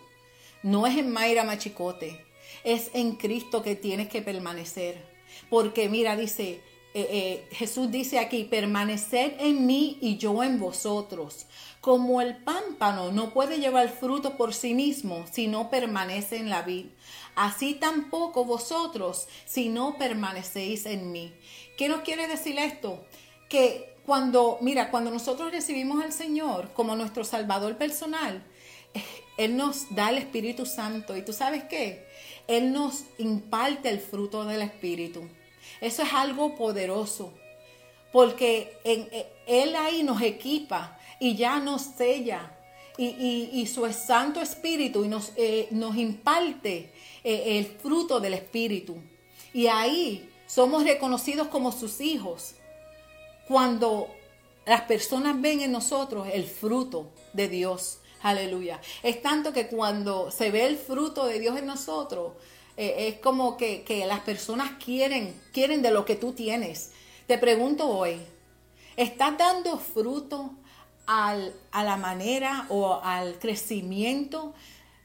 [0.62, 2.24] No es en Mayra Machicote,
[2.63, 5.04] es en Cristo que tienes que permanecer.
[5.50, 6.62] Porque mira, dice,
[6.93, 11.47] eh, eh, Jesús dice aquí, permaneced en mí y yo en vosotros.
[11.80, 16.63] Como el pámpano no puede llevar fruto por sí mismo si no permanece en la
[16.63, 16.88] vid,
[17.36, 21.34] así tampoco vosotros si no permanecéis en mí.
[21.78, 23.06] ¿Qué nos quiere decir esto?
[23.50, 28.44] Que cuando, mira, cuando nosotros recibimos al Señor como nuestro Salvador personal,
[29.38, 32.08] Él nos da el Espíritu Santo y tú sabes qué?
[32.48, 35.28] Él nos imparte el fruto del Espíritu.
[35.80, 37.34] Eso es algo poderoso,
[38.12, 42.58] porque eh, Él ahí nos equipa y ya nos sella
[42.98, 46.90] y, su Santo Espíritu y nos, eh, nos imparte
[47.23, 48.97] eh, el fruto del Espíritu.
[49.53, 52.55] Y ahí somos reconocidos como sus hijos
[53.47, 54.07] cuando
[54.65, 57.99] las personas ven en nosotros el fruto de Dios.
[58.21, 58.79] Aleluya.
[59.01, 62.34] Es tanto que cuando se ve el fruto de Dios en nosotros,
[62.77, 66.91] eh, es como que, que, las personas quieren, quieren de lo que tú tienes.
[67.27, 68.17] Te pregunto hoy,
[68.95, 70.51] ¿estás dando fruto
[71.07, 74.53] al, a la manera o al crecimiento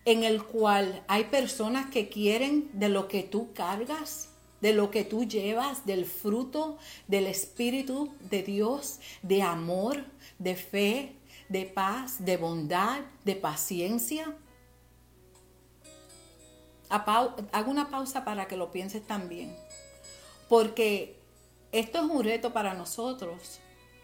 [0.07, 5.05] en el cual hay personas que quieren de lo que tú cargas, de lo que
[5.05, 10.05] tú llevas, del fruto del Espíritu de Dios, de amor,
[10.39, 11.17] de fe,
[11.49, 14.37] de paz, de bondad, de paciencia.
[16.89, 19.57] Hago una pausa para que lo pienses también,
[20.49, 21.19] porque
[21.73, 23.59] esto es un reto para nosotros,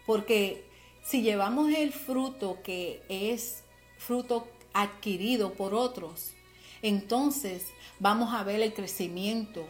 [0.05, 0.65] porque
[1.01, 3.63] si llevamos el fruto que es
[3.97, 6.33] fruto adquirido por otros,
[6.81, 7.67] entonces
[7.99, 9.65] vamos a ver el crecimiento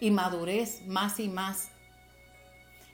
[0.00, 1.70] y madurez más y más.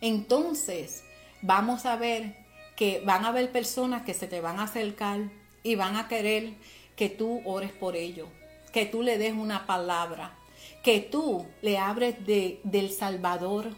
[0.00, 1.04] Entonces
[1.42, 2.36] vamos a ver
[2.76, 5.30] que van a haber personas que se te van a acercar
[5.62, 6.54] y van a querer
[6.96, 8.28] que tú ores por ellos,
[8.72, 10.38] que tú le des una palabra,
[10.82, 13.76] que tú le abres de, del Salvador,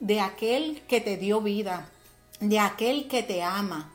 [0.00, 1.90] de aquel que te dio vida,
[2.40, 3.92] de aquel que te ama,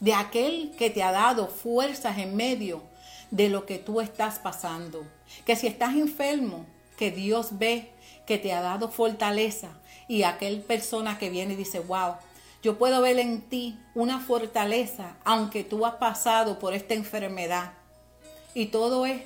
[0.00, 2.82] de aquel que te ha dado fuerzas en medio
[3.30, 5.06] de lo que tú estás pasando.
[5.44, 7.90] Que si estás enfermo, que Dios ve
[8.26, 9.68] que te ha dado fortaleza
[10.06, 12.16] y aquel persona que viene y dice, wow,
[12.62, 17.72] yo puedo ver en ti una fortaleza aunque tú has pasado por esta enfermedad.
[18.54, 19.22] Y todo es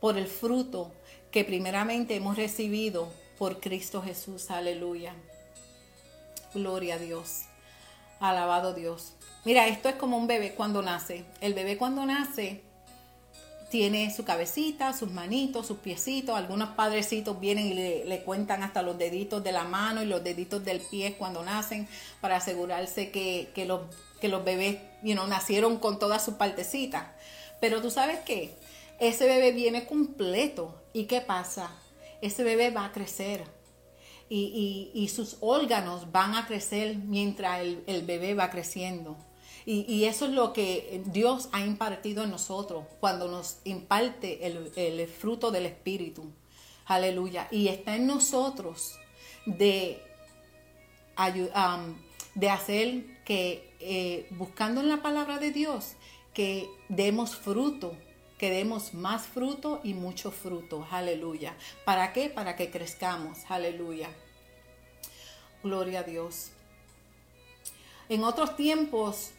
[0.00, 0.92] por el fruto
[1.30, 4.50] que primeramente hemos recibido por Cristo Jesús.
[4.50, 5.14] Aleluya.
[6.54, 7.42] Gloria a Dios.
[8.20, 9.14] Alabado Dios.
[9.44, 11.24] Mira, esto es como un bebé cuando nace.
[11.40, 12.62] El bebé cuando nace
[13.70, 16.36] tiene su cabecita, sus manitos, sus piecitos.
[16.36, 20.64] Algunos padrecitos vienen y le, cuentan hasta los deditos de la mano y los deditos
[20.64, 21.88] del pie cuando nacen
[22.20, 23.80] para asegurarse que, los,
[24.20, 27.06] que los bebés nacieron con todas sus partecitas.
[27.60, 28.54] Pero tú sabes qué?
[29.00, 30.80] Ese bebé viene completo.
[30.92, 31.68] ¿Y qué pasa?
[32.20, 33.42] Ese bebé va a crecer.
[34.28, 39.16] Y, sus órganos van a crecer mientras el bebé va creciendo.
[39.64, 45.50] Y, eso es lo que Dios ha impartido en nosotros cuando nos imparte el, fruto
[45.50, 46.32] del Espíritu.
[46.86, 47.46] Aleluya.
[47.50, 48.98] Y está en nosotros
[49.46, 50.02] de,
[52.34, 55.92] de hacer que, eh, buscando en la palabra de Dios,
[56.34, 57.94] que demos fruto,
[58.38, 60.84] que demos más fruto y mucho fruto.
[60.90, 61.54] Aleluya.
[61.84, 62.30] ¿Para qué?
[62.30, 63.38] Para que crezcamos.
[63.48, 64.08] Aleluya.
[65.62, 66.50] Gloria a Dios.
[68.08, 69.30] En otros tiempos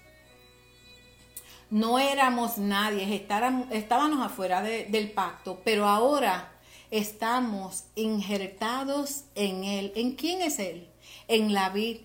[1.74, 3.26] no éramos nadie,
[3.72, 6.52] estábamos afuera del pacto, pero ahora
[6.92, 9.92] estamos injertados en Él.
[9.96, 10.88] ¿En quién es Él?
[11.28, 12.02] En la vida,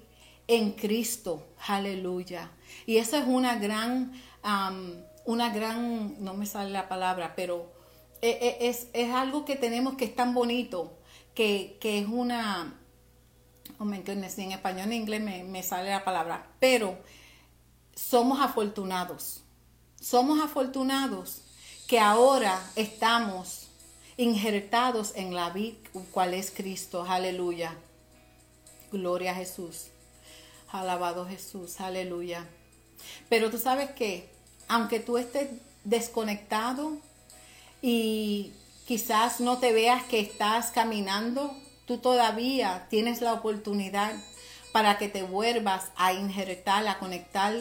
[0.47, 1.49] en Cristo.
[1.67, 2.51] Aleluya.
[2.87, 4.15] Y eso es una gran,
[5.27, 7.71] una gran, no me sale la palabra, pero
[8.23, 10.97] e, e, es, algo que tenemos que es tan bonito,
[11.35, 12.81] que, es una,
[13.79, 16.97] oh my goodness, en español, en inglés me sale la palabra, pero
[17.95, 19.45] somos afortunados
[20.01, 21.43] somos afortunados
[21.87, 23.69] que ahora estamos
[24.17, 25.79] injertados en la vida,
[26.11, 27.05] cual es Cristo.
[27.09, 27.75] Aleluya.
[28.93, 29.87] Gloria a Jesús.
[30.71, 31.81] Alabado Jesús.
[31.81, 32.47] Aleluya.
[33.29, 34.29] Pero tú sabes que,
[34.67, 35.49] aunque tú estés
[35.85, 36.99] desconectado
[37.81, 38.53] y
[38.87, 41.57] quizás no te veas que estás caminando,
[41.87, 44.15] tú todavía tienes la oportunidad
[44.73, 47.55] para que te vuelvas a injertar, a conectar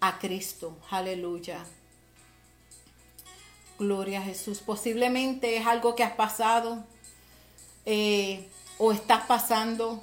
[0.00, 0.76] a Cristo.
[0.90, 1.64] Aleluya.
[3.78, 4.58] Gloria a Jesús.
[4.58, 6.84] Posiblemente es algo que has pasado
[7.86, 10.02] eh, o estás pasando,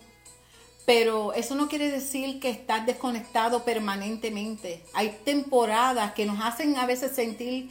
[0.86, 4.82] pero eso no quiere decir que estás desconectado permanentemente.
[4.94, 7.70] Hay temporadas que nos hacen a veces sentir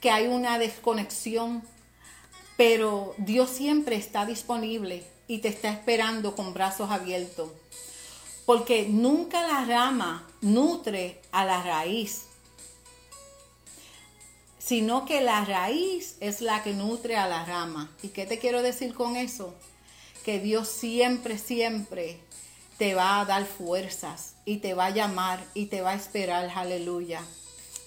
[0.00, 1.62] que hay una desconexión,
[2.56, 7.50] pero Dios siempre está disponible y te está esperando con brazos abiertos.
[8.44, 12.26] Porque nunca la rama nutre a la raíz
[14.64, 17.90] sino que la raíz es la que nutre a la rama.
[18.02, 19.54] ¿Y qué te quiero decir con eso?
[20.24, 22.18] Que Dios siempre, siempre
[22.78, 26.50] te va a dar fuerzas y te va a llamar y te va a esperar.
[26.54, 27.20] Aleluya.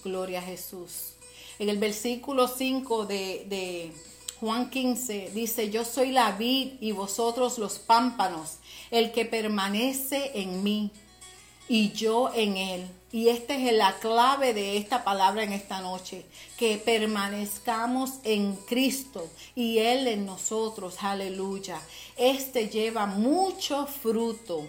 [0.04, 1.14] Gloria a Jesús.
[1.58, 3.92] En el versículo 5 de, de
[4.38, 8.58] Juan 15 dice, yo soy la vid y vosotros los pámpanos,
[8.92, 10.92] el que permanece en mí
[11.68, 12.90] y yo en él.
[13.10, 16.26] Y esta es la clave de esta palabra en esta noche,
[16.58, 21.80] que permanezcamos en Cristo y Él en nosotros, aleluya.
[22.18, 24.66] Este lleva mucho fruto,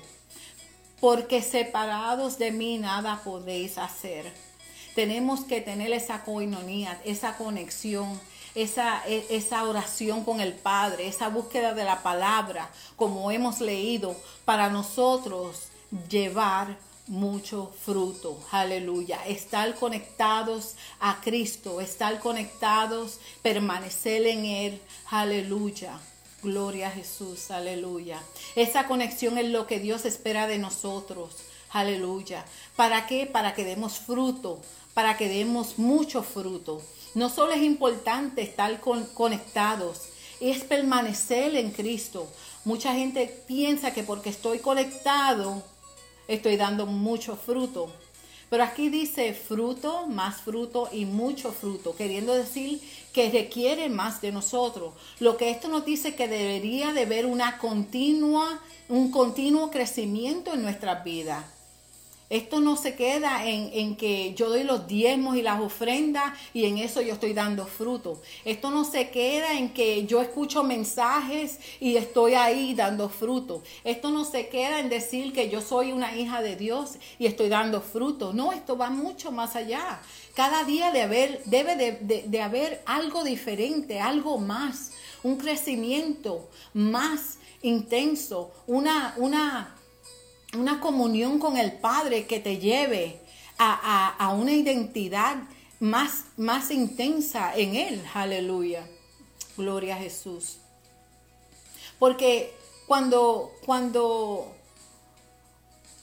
[1.01, 4.31] porque separados de mí nada podéis hacer.
[4.95, 8.19] Tenemos que tener esa coinonía, esa conexión,
[8.55, 14.15] esa, e, esa, oración con el Padre, esa búsqueda de la palabra, como hemos leído,
[14.45, 15.67] para nosotros
[16.09, 16.77] llevar
[17.09, 18.39] mucho fruto.
[18.51, 19.19] Aleluya.
[19.27, 24.81] Estar conectados a Cristo, estar conectados, permanecer en Él.
[25.09, 25.99] Aleluya.
[26.41, 27.51] Gloria a Jesús.
[27.51, 28.21] Aleluya.
[28.55, 31.35] Esa conexión es lo que Dios espera de nosotros.
[31.71, 32.45] Aleluya.
[32.75, 33.25] ¿Para qué?
[33.25, 34.61] Para que demos fruto,
[34.93, 36.81] para que demos mucho fruto.
[37.15, 42.27] No solo es importante estar conectados, es permanecer en Cristo.
[42.65, 45.63] Mucha gente piensa que porque estoy conectado,
[46.29, 47.91] estoy dando mucho fruto.
[48.49, 52.81] Pero aquí dice fruto, más fruto y mucho fruto, queriendo decir
[53.13, 54.93] que requiere más de nosotros.
[55.19, 60.63] Lo que esto nos dice que debería de haber una continua, un continuo crecimiento en
[60.63, 61.58] nuestras vidas.
[62.29, 66.77] Esto no se queda en, que yo doy los diezmos y las ofrendas y en
[66.77, 68.21] eso yo estoy dando fruto.
[68.45, 73.63] Esto no se queda en que yo escucho mensajes y estoy ahí dando fruto.
[73.83, 77.49] Esto no se queda en decir que yo soy una hija de Dios y estoy
[77.49, 78.31] dando fruto.
[78.31, 79.99] No, esto va mucho más allá.
[80.35, 84.91] Cada día de haber, debe de, de haber algo diferente, algo más,
[85.23, 89.78] un crecimiento más intenso, una, una
[90.57, 93.19] una comunión con el Padre que te lleve
[93.57, 95.35] a, una identidad
[95.79, 98.03] más, más intensa en Él.
[98.13, 98.87] Aleluya.
[99.57, 100.57] Gloria a Jesús.
[101.99, 102.53] Porque
[102.87, 104.55] cuando, cuando,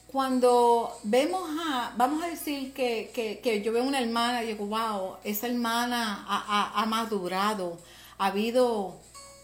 [0.08, 5.46] cuando vemos a, vamos a decir que, yo veo una hermana y digo, wow, esa
[5.46, 7.78] hermana ha, ha madurado,
[8.18, 8.96] ha habido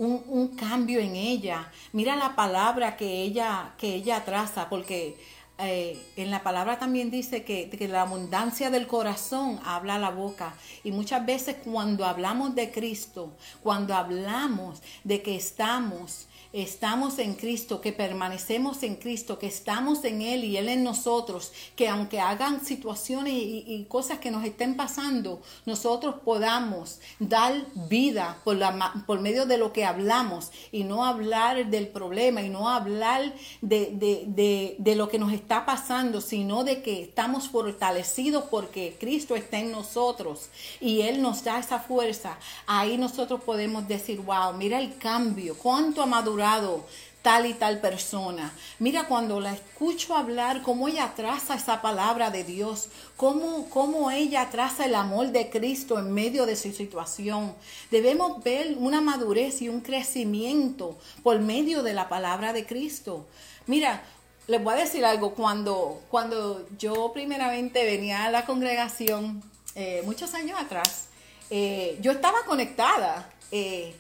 [0.03, 1.71] un, cambio en ella.
[1.93, 5.17] Mira la palabra que ella, que ella traza, porque
[5.65, 10.55] eh, en la palabra también dice que, la abundancia del corazón habla la boca.
[10.85, 17.81] Y muchas veces cuando hablamos de Cristo, cuando hablamos de que estamos estamos en Cristo,
[17.81, 22.65] que permanecemos en Cristo, que estamos en Él y Él en nosotros, que aunque hagan
[22.65, 27.55] situaciones y, cosas que nos estén pasando, nosotros podamos dar
[27.89, 32.49] vida por, la, por medio de lo que hablamos y no hablar del problema y
[32.49, 38.97] no hablar de, de lo que nos está pasando, sino de que estamos fortalecidos porque
[38.99, 40.49] Cristo está en nosotros
[40.81, 42.39] y Él nos da esa fuerza.
[42.67, 46.85] Ahí nosotros podemos decir, wow, mira el cambio, cuánto ha madurado
[47.23, 48.53] tal y tal persona.
[48.81, 54.51] Mira cuando la escucho hablar, cómo ella traza esa palabra de Dios, cómo, cómo ella
[54.51, 57.55] traza el amor de Cristo en medio de su situación.
[57.91, 63.25] Debemos ver una madurez y un crecimiento por medio de la palabra de Cristo.
[63.67, 64.03] Mira,
[64.47, 69.43] les voy a decir algo, cuando, cuando yo primeramente venía a la congregación,
[69.75, 71.09] eh, muchos años atrás,
[71.51, 73.31] eh, yo estaba conectada.
[73.51, 73.95] Eh,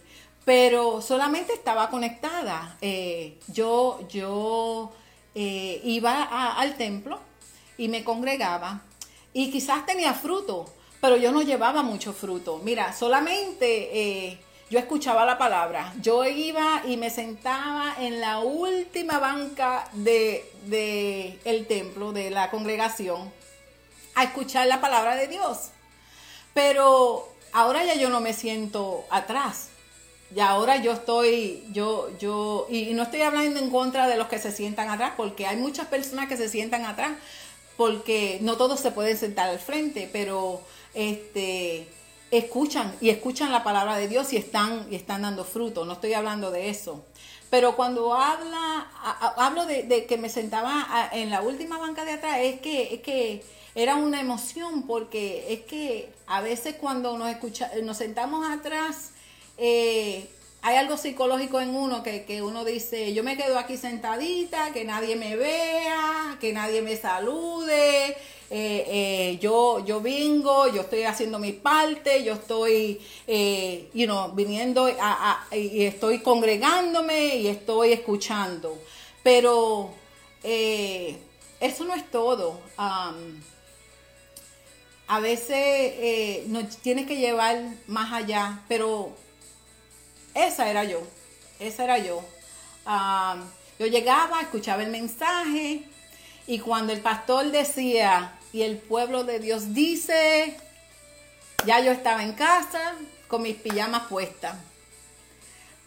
[0.45, 2.77] pero solamente estaba conectada.
[3.47, 4.93] Yo yo
[5.35, 6.23] iba
[6.59, 7.21] al templo
[7.79, 8.83] y me congregaba
[9.33, 10.65] y quizás tenía fruto,
[11.01, 12.61] pero yo no llevaba mucho fruto.
[12.65, 14.41] Mira, solamente
[14.73, 15.93] yo escuchaba la palabra.
[16.01, 22.51] Yo iba y me sentaba en la última banca de, de el templo, de la
[22.51, 23.31] congregación,
[24.15, 25.73] a escuchar la palabra de Dios.
[26.55, 29.69] Pero ahora ya yo no me siento atrás
[30.35, 34.39] y ahora yo estoy, yo, yo, y no estoy hablando en contra de los que
[34.39, 37.13] se sientan atrás, porque hay muchas personas que se sientan atrás,
[37.77, 40.63] porque no todos se pueden sentar al frente, pero
[40.95, 41.89] este
[42.33, 45.85] escuchan y escuchan la palabra de Dios y están, y están dando fruto.
[45.85, 47.05] No estoy hablando de eso.
[47.51, 48.91] Pero cuando habla,
[49.37, 53.45] hablo de, que me sentaba en la última banca de atrás, es que, es que
[53.75, 59.11] era una emoción, porque es que a veces cuando nos escucha, nos sentamos atrás,
[59.59, 60.27] eh,
[60.63, 65.17] hay algo psicológico en uno que, uno dice, yo me quedo aquí sentadita, que nadie
[65.17, 68.17] me vea, que nadie me salude,
[68.55, 73.01] eh, eh, yo, yo vengo, yo estoy haciendo mi parte, yo estoy,
[73.95, 74.91] you know, viniendo
[75.51, 78.79] y estoy congregándome y estoy escuchando.
[79.23, 79.95] Pero
[80.43, 82.61] eso no es todo.
[82.79, 83.41] Um,
[85.07, 89.17] a veces nos tiene que llevar más allá, pero
[90.35, 91.01] esa era yo,
[91.59, 92.23] esa era yo.
[93.79, 95.85] yo llegaba, escuchaba el mensaje
[96.47, 100.57] y cuando el pastor decía, y el pueblo de Dios dice,
[101.67, 102.95] ya yo estaba en casa
[103.29, 104.57] con mis pijamas puestas.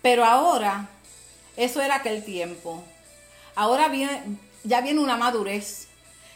[0.02, 0.90] Pero ahora,
[1.58, 2.84] eso era aquel tiempo.
[3.56, 3.92] Ahora
[4.64, 5.88] ya viene una madurez.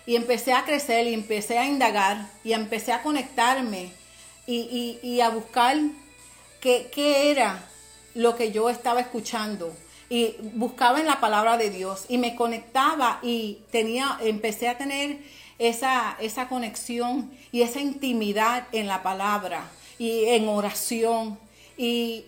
[0.06, 3.92] Y empecé a crecer y empecé a indagar y empecé a conectarme
[4.48, 5.78] y, a buscar
[6.62, 7.64] qué, qué era
[8.16, 9.76] lo que yo estaba escuchando
[10.10, 15.20] y buscaba en la palabra de Dios y me conectaba y tenía, empecé a tener
[15.60, 21.38] esa, esa conexión y esa intimidad en la palabra y en oración.
[21.78, 22.26] Y,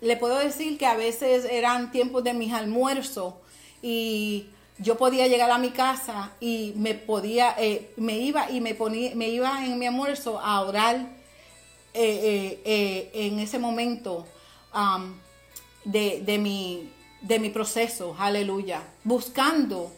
[0.00, 3.34] le puedo decir que a veces eran tiempos de mis almuerzos
[3.82, 4.46] y
[4.78, 9.14] yo podía llegar a mi casa y me podía, eh, me iba y me ponía,
[9.14, 10.96] me iba en mi almuerzo a orar
[11.94, 14.26] eh, eh, en ese momento
[15.84, 16.90] de, de, mi,
[17.22, 19.90] de mi proceso, aleluya, buscando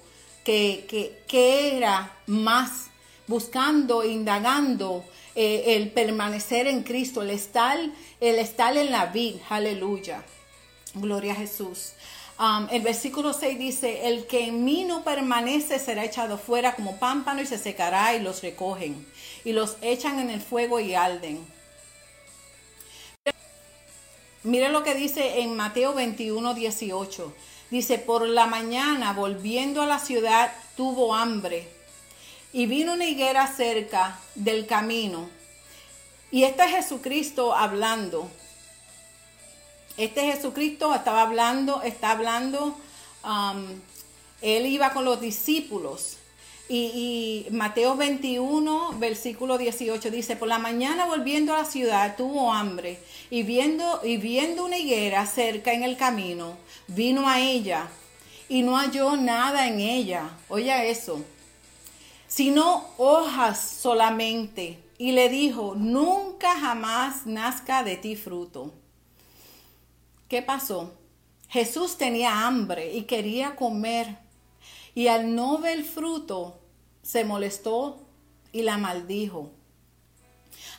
[0.49, 2.87] que, que, era más,
[3.27, 7.79] buscando, indagando eh, el permanecer en Cristo, el estar,
[8.19, 10.25] el estar en la vida, aleluya,
[10.95, 11.93] gloria a Jesús.
[12.71, 17.43] El versículo 6 dice, el que en mí no permanece será echado fuera como pámpano
[17.43, 19.07] y se secará y los recogen
[19.45, 21.45] y los echan en el fuego y alden.
[24.45, 27.35] Mire lo que dice en Mateo 21, 18.
[27.71, 31.69] Dice, por la mañana, volviendo a la ciudad, tuvo hambre.
[32.53, 35.29] Y vino una higuera cerca del camino.
[36.31, 38.31] Y este es Jesucristo hablando.
[39.99, 42.79] Este Jesucristo estaba hablando, está hablando,
[43.25, 43.81] um,
[44.41, 46.19] él iba con los discípulos.
[46.71, 52.99] Y, Mateo 21, versículo 18 dice, por la mañana volviendo a la ciudad tuvo hambre
[53.31, 56.59] y viendo, y viendo una higuera cerca en el camino,
[56.89, 57.89] vino a ella
[58.49, 60.31] y no halló nada en ella.
[60.49, 61.23] Oye eso,
[62.27, 64.83] sino hojas solamente.
[64.99, 68.73] Y le dijo, nunca jamás nazca de ti fruto.
[70.29, 70.93] ¿Qué pasó?
[71.49, 74.19] Jesús tenía hambre y quería comer.
[74.95, 76.59] Y al no ver fruto,
[77.03, 78.01] se molestó
[78.53, 79.53] y la maldijo.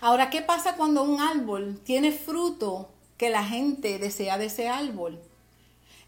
[0.02, 5.20] Ahora, ¿qué pasa cuando un árbol tiene fruto que la gente desea de ese árbol?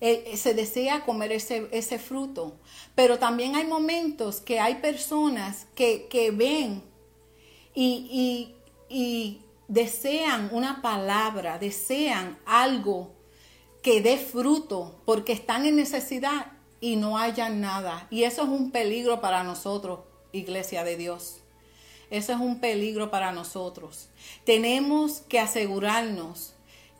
[0.02, 2.58] Eh, eh, se desea comer ese, ese, fruto.
[2.96, 6.84] Pero también hay momentos que hay personas que, ven
[7.74, 8.56] y,
[8.90, 13.14] y desean una palabra, desean algo
[13.82, 18.08] que dé fruto porque están en necesidad y no hayan nada.
[18.10, 20.00] Y eso es un peligro para nosotros
[20.32, 21.38] iglesia de Dios.
[22.10, 24.10] Eso es un peligro para nosotros.
[24.44, 26.54] Tenemos que asegurarnos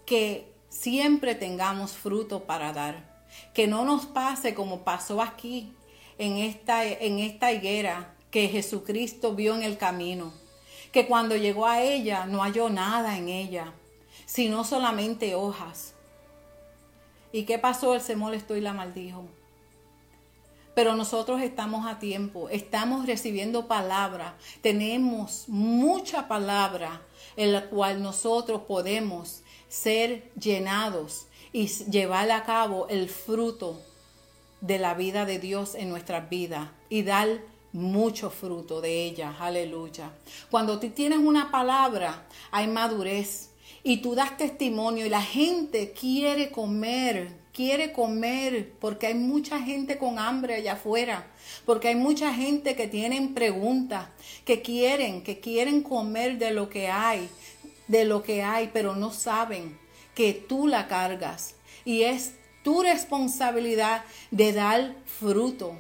[0.06, 3.12] que siempre tengamos fruto para dar.
[3.54, 5.72] Que no nos pase como pasó aquí
[6.18, 10.34] en esta, en esta higuera que Jesucristo vio en el camino.
[10.92, 13.74] Que cuando llegó a ella no halló nada en ella,
[14.26, 15.94] sino solamente hojas.
[17.32, 17.94] ¿Y qué pasó?
[17.94, 19.26] Él se molestó y la maldijo.
[20.74, 27.02] Pero nosotros estamos a tiempo, estamos recibiendo palabra, tenemos mucha palabra
[27.36, 29.41] en la cual nosotros podemos
[29.72, 33.82] ser llenados y llevar a cabo el fruto
[34.60, 37.40] de la vida de Dios en nuestras vidas y dar
[37.72, 39.34] mucho fruto de ella.
[39.40, 40.12] Aleluya.
[40.50, 43.52] Cuando tú tienes una palabra, hay madurez
[43.82, 49.98] y tú das testimonio y la gente quiere comer quiere comer, porque hay mucha gente
[49.98, 51.28] con hambre allá afuera,
[51.66, 54.08] porque hay mucha gente que tienen preguntas,
[54.46, 57.30] que quieren, que quieren comer de lo que hay,
[57.92, 59.78] de lo que hay, pero no saben
[60.16, 62.34] que tú la cargas y es
[62.64, 65.78] tu responsabilidad de dar fruto.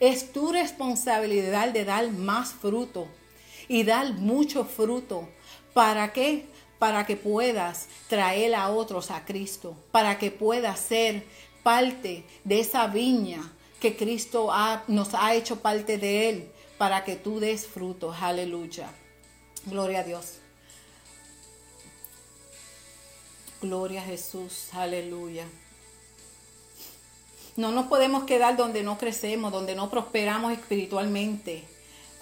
[0.00, 3.06] Es tu responsabilidad de dar más fruto
[3.68, 5.28] y dar mucho fruto.
[5.72, 6.46] ¿Para qué?
[6.82, 11.22] para que puedas traer a otros a Cristo, para que puedas ser
[11.62, 14.50] parte de esa viña que Cristo
[14.88, 18.16] nos ha hecho parte de Él, para que tú des frutos.
[18.20, 18.90] Aleluya.
[19.66, 20.41] Gloria a Dios.
[23.62, 24.70] Gloria a Jesús.
[24.72, 25.46] Aleluya.
[27.56, 31.62] No nos podemos quedar donde no crecemos, donde no prosperamos espiritualmente.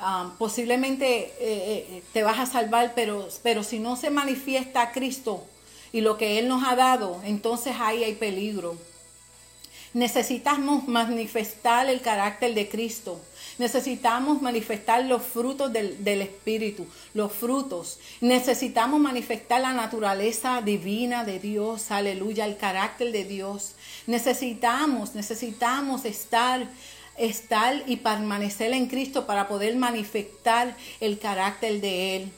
[0.01, 5.43] Um, posiblemente eh, eh, te vas a salvar, pero, pero si no se manifiesta Cristo
[5.93, 8.77] y lo que Él nos ha dado, entonces ahí hay peligro.
[9.95, 13.19] Necesitamos manifestar el carácter de Cristo.
[13.61, 17.99] Necesitamos manifestar los frutos del, del, Espíritu, los frutos.
[18.23, 23.75] Necesitamos manifestar la naturaleza divina de Dios, aleluya, el carácter de Dios.
[24.07, 26.67] Necesitamos, necesitamos estar
[27.19, 32.33] estar y permanecer en Cristo para poder manifestar el carácter de Él.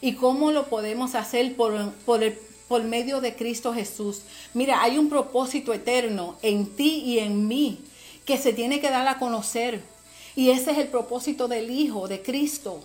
[0.00, 4.22] ¿Y cómo lo podemos hacer por, por, medio de Cristo Jesús?
[4.52, 7.84] Mira, hay un propósito eterno en ti y en mí
[8.24, 9.94] que se tiene que dar a conocer.
[10.36, 12.80] Y ese es el propósito del Hijo, de Cristo.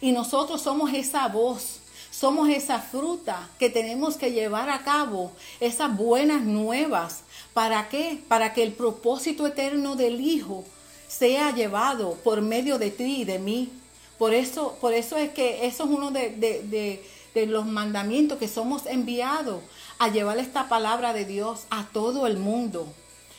[0.00, 1.80] Y nosotros somos esa voz,
[2.10, 7.20] somos esa fruta que tenemos que llevar a cabo, esas buenas nuevas.
[7.54, 8.18] ¿Para qué?
[8.28, 10.64] Para que el propósito eterno del Hijo
[11.08, 13.70] sea llevado por medio de ti y de mí.
[14.18, 17.02] Por eso, por eso es que eso es uno de,
[17.48, 19.62] los mandamientos que somos enviados
[19.98, 22.86] a llevar esta palabra de Dios a todo el mundo.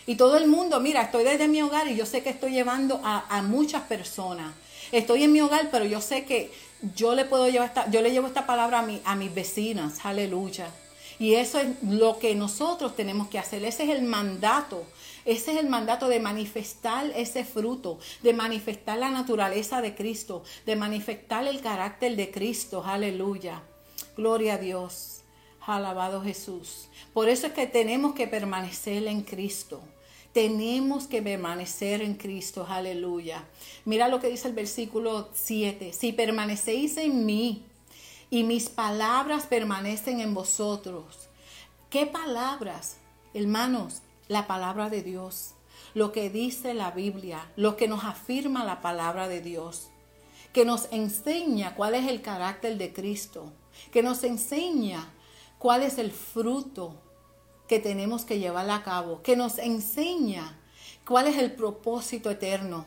[0.07, 3.01] Y todo el mundo, mira, estoy desde mi hogar y yo sé que estoy llevando
[3.03, 4.53] a, muchas personas.
[4.93, 6.49] Estoy en mi hogar, pero yo sé que
[6.95, 10.05] yo le puedo llevar esta, yo le llevo esta palabra a, mi, a mis vecinas,
[10.05, 10.71] aleluya.
[11.19, 13.65] Y eso es lo que nosotros tenemos que hacer.
[13.65, 14.85] Ese es el mandato.
[15.25, 20.77] Ese es el mandato de manifestar ese fruto, de manifestar la naturaleza de Cristo, de
[20.77, 22.81] manifestar el carácter de Cristo.
[22.85, 23.61] Aleluya.
[24.15, 25.23] Gloria a Dios.
[25.65, 26.87] Alabado Jesús.
[27.13, 29.81] Por eso es que tenemos que permanecer en Cristo.
[30.33, 33.43] Tenemos que permanecer en Cristo, aleluya.
[33.85, 35.93] Mira lo que dice el versículo 7.
[35.93, 37.63] Si permanecéis en mí
[38.29, 41.29] y mis palabras permanecen en vosotros.
[41.89, 42.97] ¿Qué palabras?
[43.33, 45.53] Hermanos, la palabra de Dios,
[45.93, 49.87] lo que dice la Biblia, lo que nos afirma la palabra de Dios,
[50.53, 53.51] que nos enseña cuál es el carácter de Cristo,
[53.91, 55.13] que nos enseña
[55.59, 56.95] cuál es el fruto
[57.67, 60.59] que tenemos que llevar a cabo, que nos enseña
[61.05, 62.85] cuál es el propósito eterno.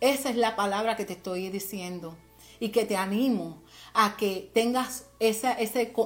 [0.00, 2.16] Esa es la palabra que te estoy diciendo
[2.60, 3.62] y que te animo
[3.94, 5.56] a que tengas ese,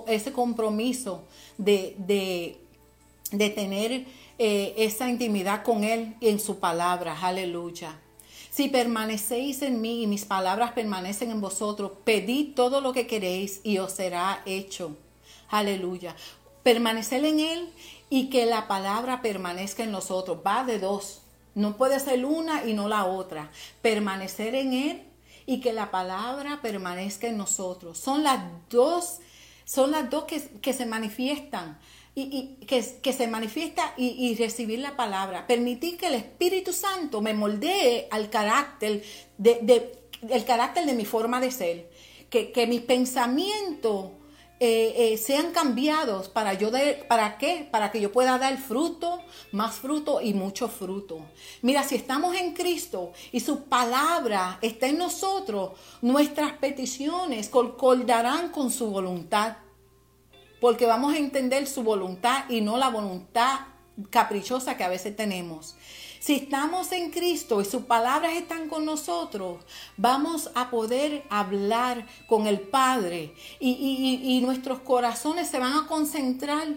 [0.06, 1.24] ese compromiso
[1.58, 4.06] de, de, tener
[4.38, 7.18] eh, esa intimidad con Él en su palabra.
[7.20, 7.98] Aleluya.
[8.50, 13.60] Si permanecéis en mí y mis palabras permanecen en vosotros, pedid todo lo que queréis
[13.62, 14.96] y os será hecho.
[15.48, 16.14] Aleluya.
[16.62, 17.72] Permanecer en Él
[18.10, 20.38] y que la palabra permanezca en nosotros.
[20.46, 21.22] Va de dos.
[21.54, 23.50] No puede ser una y no la otra.
[23.82, 25.02] Permanecer en Él
[25.46, 27.98] y que la palabra permanezca en nosotros.
[27.98, 29.18] Son las dos,
[29.64, 31.78] son las dos que, se manifiestan.
[32.14, 35.46] Y, que, que, se manifiesta y, recibir la palabra.
[35.46, 39.02] Permitir que el Espíritu Santo me moldee al carácter
[39.38, 39.92] de,
[40.28, 41.90] el carácter de mi forma de ser.
[42.28, 44.19] Que, que mi pensamiento
[44.62, 46.28] eh, eh, sean cambiados.
[46.28, 50.68] Para yo de, para qué para que yo pueda dar fruto más fruto y mucho
[50.68, 51.26] fruto.
[51.62, 58.70] Mira si estamos en Cristo y su palabra está en nosotros nuestras peticiones concordarán con
[58.70, 59.56] su voluntad.
[60.60, 63.60] Porque vamos a entender su voluntad y no la voluntad
[64.10, 65.76] caprichosa que a veces tenemos
[66.20, 69.56] si estamos en Cristo y sus palabras están con nosotros,
[69.96, 73.34] vamos a poder hablar con el Padre.
[73.58, 76.68] Y, nuestros corazones se van a concentrar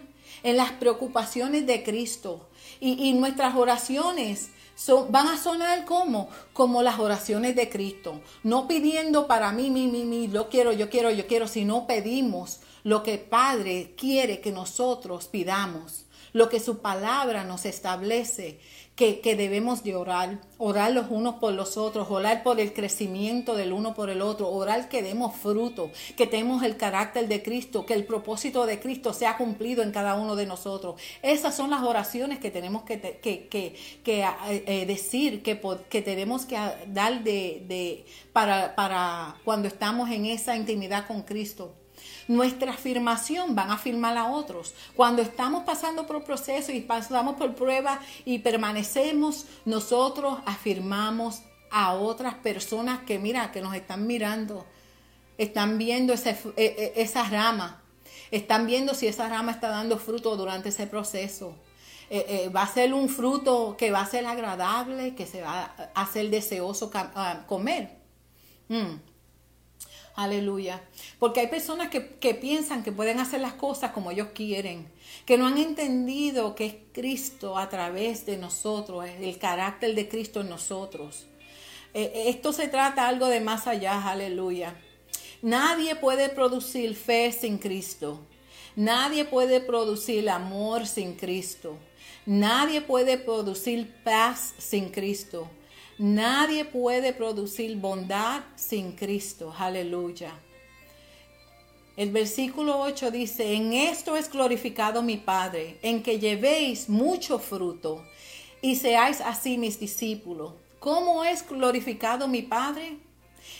[0.43, 2.47] en las preocupaciones de Cristo.
[2.79, 9.27] Y, nuestras oraciones son, van a sonar como, como las oraciones de Cristo, no pidiendo
[9.27, 13.17] para mí, mí, mí, mí, yo quiero, yo quiero, yo quiero, sino pedimos lo que
[13.17, 18.59] Padre quiere que nosotros pidamos, lo que su palabra nos establece
[18.95, 23.73] que, debemos de orar, orar los unos por los otros, orar por el crecimiento del
[23.73, 27.95] uno por el otro, orar que demos fruto, que tenemos el carácter de Cristo, que
[27.95, 31.01] el propósito de Cristo sea cumplido en cada uno de nosotros.
[31.23, 35.59] Esas son las oraciones que tenemos que, que, que, eh, eh, decir, que,
[35.89, 36.57] que tenemos que
[36.87, 41.73] dar de, de, para, para cuando estamos en esa intimidad con Cristo
[42.27, 44.73] nuestra afirmación van a afirmar a otros.
[44.95, 52.35] Cuando estamos pasando por procesos y pasamos por pruebas y permanecemos, nosotros afirmamos a otras
[52.35, 54.65] personas que, mira, que nos están mirando,
[55.37, 56.19] están viendo e,
[56.55, 57.81] e, esa rama,
[58.31, 61.55] están viendo si esa rama está dando fruto durante ese proceso.
[62.09, 65.73] Eh, eh, va a ser un fruto que va a ser agradable, que se va
[65.95, 66.91] a hacer deseoso
[67.47, 67.97] comer.
[68.67, 69.12] Mm.
[70.15, 70.81] Aleluya.
[71.17, 72.01] Porque hay personas que,
[72.35, 74.87] piensan que pueden hacer las cosas como ellos quieren,
[75.25, 80.41] que no han entendido que es Cristo a través de nosotros, el carácter de Cristo
[80.41, 81.25] en nosotros.
[81.95, 84.75] Eh, eh, esto se trata algo de más allá, aleluya.
[85.41, 88.19] Nadie puede producir fe sin Cristo.
[88.75, 91.77] Nadie puede producir amor sin Cristo.
[92.25, 95.49] Nadie puede producir paz sin Cristo.
[95.97, 99.53] Nadie puede producir bondad sin Cristo.
[99.57, 100.33] Aleluya.
[101.95, 108.03] El versículo 8 dice, en esto es glorificado mi Padre, en que llevéis mucho fruto
[108.61, 110.53] y seáis así mis discípulos.
[110.79, 112.97] ¿Cómo es glorificado mi Padre?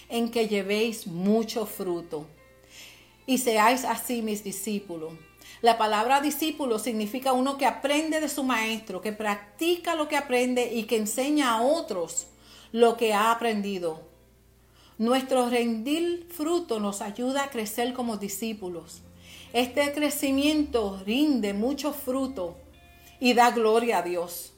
[0.09, 2.25] En que llevéis mucho fruto
[3.27, 5.13] y seáis así mis discípulos.
[5.64, 10.74] La palabra discípulo significa uno que aprende de su maestro, que practica lo que aprende
[10.74, 12.28] y que enseña a otros
[12.74, 14.02] lo que ha aprendido.
[14.98, 19.04] Nuestro rendir fruto nos ayuda a crecer como discípulos.
[19.54, 22.58] Este crecimiento rinde mucho fruto
[23.22, 24.52] y da gloria a Dios.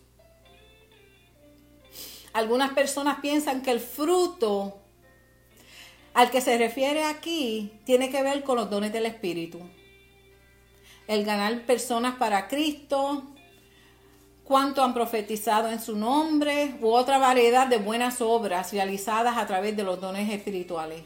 [2.34, 4.80] Algunas personas piensan que el fruto
[6.16, 9.60] al que se refiere aquí tiene que ver con los dones del Espíritu
[11.08, 13.24] el ganar personas para Cristo,
[14.44, 19.76] cuánto han profetizado en su nombre u otra variedad de buenas obras realizadas a través
[19.76, 21.02] de los dones espirituales.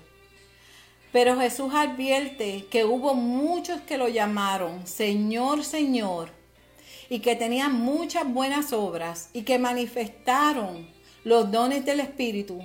[1.11, 6.29] Pero Jesús advierte que hubo muchos que lo llamaron Señor, Señor,
[7.09, 10.87] y que tenían muchas buenas obras y que manifestaron
[11.23, 12.61] los dones del Espíritu,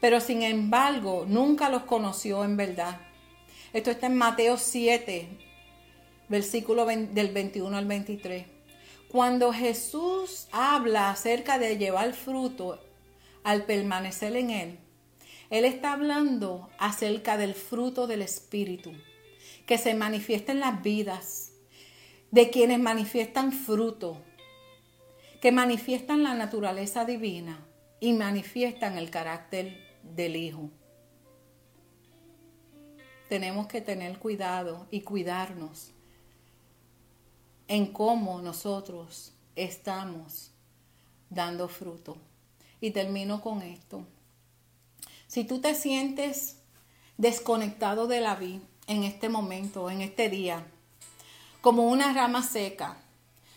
[0.00, 3.00] pero sin embargo nunca los conoció en verdad.
[3.72, 5.49] Esto está en Mateo 7,
[6.30, 8.46] versículo del 21 al 23.
[9.08, 12.78] Cuando Jesús habla acerca de llevar fruto
[13.42, 14.78] al permanecer en Él,
[15.50, 18.92] Él está hablando acerca del fruto del Espíritu,
[19.66, 21.52] que se manifiesta en las vidas
[22.30, 24.22] de quienes manifiestan fruto,
[25.40, 27.66] que manifiestan la naturaleza divina
[27.98, 30.70] y manifiestan el carácter del Hijo.
[33.28, 35.92] Tenemos que tener cuidado y cuidarnos
[37.70, 40.50] en cómo nosotros estamos
[41.30, 42.16] dando fruto.
[42.80, 44.04] Y termino con esto.
[45.28, 46.56] Si tú te sientes
[47.16, 50.66] desconectado de la vida en este momento, en este día,
[51.60, 52.96] como una rama seca,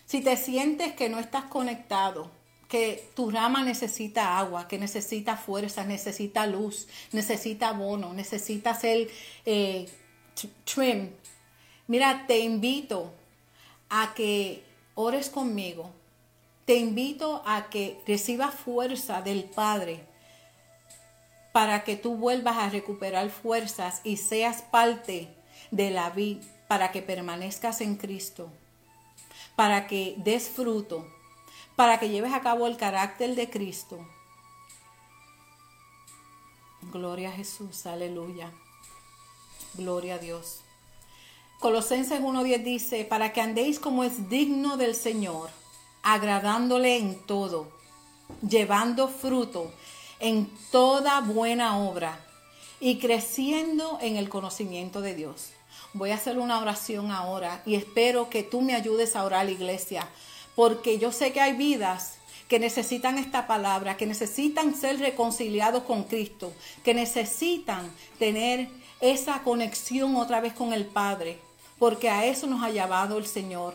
[0.06, 2.30] si te sientes que no estás conectado,
[2.68, 9.08] que tu rama necesita agua, que necesita fuerza, necesita luz, necesita abono, necesita ser
[9.44, 9.88] eh,
[10.64, 11.10] trim.
[11.88, 13.12] Mira, te invito
[13.88, 14.64] a que
[14.94, 15.90] ores conmigo.
[16.64, 20.04] Te invito a que recibas fuerza del Padre
[21.52, 25.28] para que tú vuelvas a recuperar fuerzas y seas parte
[25.70, 28.50] de la vida, para que permanezcas en Cristo,
[29.54, 31.06] para que des fruto
[31.76, 34.06] para que lleves a cabo el carácter de Cristo.
[36.82, 38.52] Gloria a Jesús, aleluya.
[39.74, 40.63] Gloria a Dios.
[41.58, 45.50] Colosenses 1.10 dice, para que andéis como es digno del Señor,
[46.02, 47.68] agradándole en todo,
[48.46, 49.72] llevando fruto
[50.20, 52.18] en toda buena obra
[52.80, 55.50] y creciendo en el conocimiento de Dios.
[55.92, 60.08] Voy a hacer una oración ahora y espero que tú me ayudes a orar, iglesia,
[60.54, 66.04] porque yo sé que hay vidas que necesitan esta palabra, que necesitan ser reconciliados con
[66.04, 68.68] Cristo, que necesitan tener
[69.00, 71.38] esa conexión otra vez con el Padre,
[71.78, 73.74] porque a eso nos ha llevado el Señor,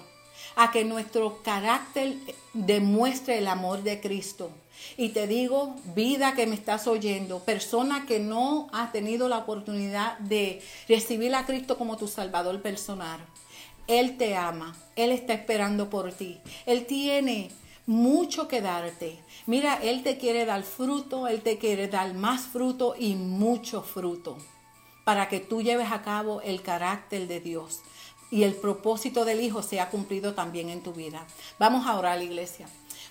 [0.55, 2.17] a que nuestro carácter
[2.53, 4.51] demuestre el amor de Cristo.
[4.97, 10.17] Y te digo, vida que me estás oyendo, persona que no ha tenido la oportunidad
[10.19, 13.19] de recibir a Cristo como tu Salvador personal.
[13.87, 16.39] Él te ama, Él está esperando por ti.
[16.65, 17.49] Él tiene
[17.89, 19.17] mucho que darte.
[19.47, 24.37] Mira, Él te quiere dar fruto, Él te quiere dar más fruto y mucho fruto
[25.03, 27.81] para que tú lleves a cabo el carácter de Dios
[28.29, 31.25] y el propósito del Hijo sea cumplido también en tu vida.
[31.57, 32.67] Vamos a orar, iglesia.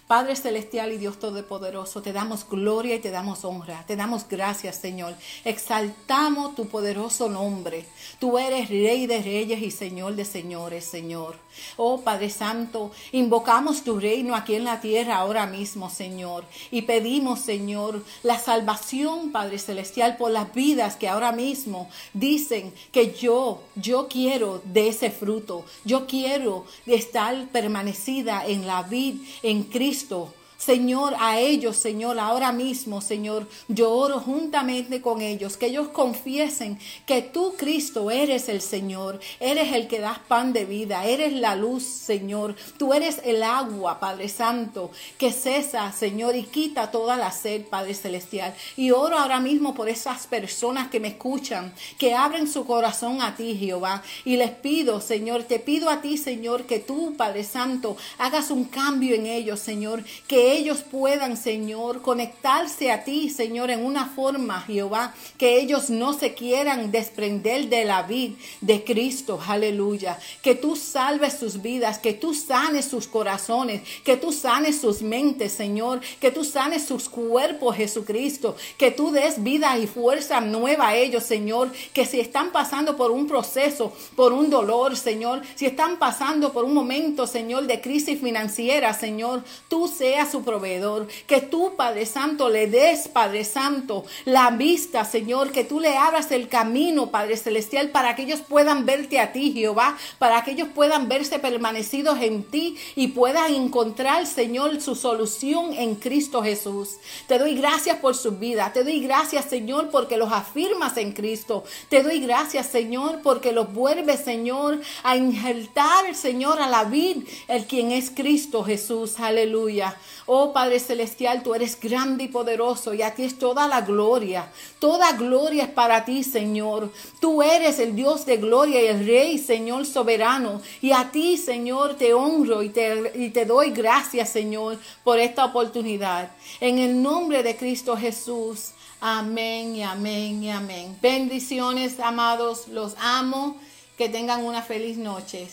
[0.08, 3.84] Padre Celestial y Dios Todopoderoso, te damos gloria y te damos honra.
[3.86, 5.14] Te damos gracias, Señor.
[5.44, 7.84] Exaltamos tu poderoso nombre.
[8.18, 11.36] Tú eres Rey de Reyes y Señor de Señores, Señor.
[11.76, 16.44] Oh Padre Santo, invocamos tu reino aquí en la tierra ahora mismo, Señor.
[16.70, 23.12] Y pedimos, Señor, la salvación, Padre Celestial, por las vidas que ahora mismo dicen que
[23.12, 25.66] yo, yo quiero de ese fruto.
[25.84, 30.37] Yo quiero estar permanecida en la vida, en Cristo Cristo.
[30.68, 36.78] Señor, a ellos, Señor, ahora mismo, Señor, yo oro juntamente con ellos, que ellos confiesen
[37.06, 41.56] que tú, Cristo, eres el Señor, eres el que das pan de vida, eres la
[41.56, 47.32] luz, Señor, tú eres el agua, Padre Santo, que cesa, Señor, y quita toda la
[47.32, 48.54] sed, Padre Celestial.
[48.76, 53.36] Y oro ahora mismo por esas personas que me escuchan, que abren su corazón a
[53.36, 57.96] ti, Jehová, y les pido, Señor, te pido a ti, Señor, que tú, Padre Santo,
[58.18, 63.84] hagas un cambio en ellos, Señor, que ellos puedan, Señor, conectarse a ti, Señor, en
[63.84, 70.18] una forma, Jehová, que ellos no se quieran desprender de la vida de Cristo, aleluya.
[70.42, 75.52] Que tú salves sus vidas, que tú sanes sus corazones, que tú sanes sus mentes,
[75.52, 80.96] Señor, que tú sanes sus cuerpos, Jesucristo, que tú des vida y fuerza nueva a
[80.96, 85.98] ellos, Señor, que si están pasando por un proceso, por un dolor, Señor, si están
[85.98, 91.08] pasando por un momento, Señor, de crisis financiera, Señor, tú seas proveedor.
[91.26, 96.30] Que tú, Padre Santo, le des, Padre Santo, la vista, Señor, que tú le abras
[96.30, 100.68] el camino, Padre Celestial, para que ellos puedan verte a ti, Jehová, para que ellos
[100.74, 106.96] puedan verse permanecidos en ti y puedan encontrar, Señor, su solución en Cristo Jesús.
[107.26, 108.72] Te doy gracias por su vida.
[108.72, 111.64] Te doy gracias, Señor, porque los afirmas en Cristo.
[111.88, 117.66] Te doy gracias, Señor, porque los vuelves, Señor, a injertar, Señor, a la vida, el
[117.66, 119.18] quien es Cristo Jesús.
[119.20, 119.96] Aleluya.
[120.30, 124.52] Oh Padre Celestial, tú eres grande y poderoso y a ti es toda la gloria.
[124.78, 126.92] Toda gloria es para ti, Señor.
[127.18, 130.60] Tú eres el Dios de gloria y el Rey, Señor soberano.
[130.82, 136.30] Y a ti, Señor, te honro y te, doy gracias, Señor, por esta oportunidad.
[136.60, 138.72] En el nombre de Cristo Jesús.
[139.00, 140.98] Amén y amén y amén.
[141.00, 142.68] Bendiciones, amados.
[142.68, 143.56] Los amo.
[143.96, 145.48] Que tengan una feliz noche.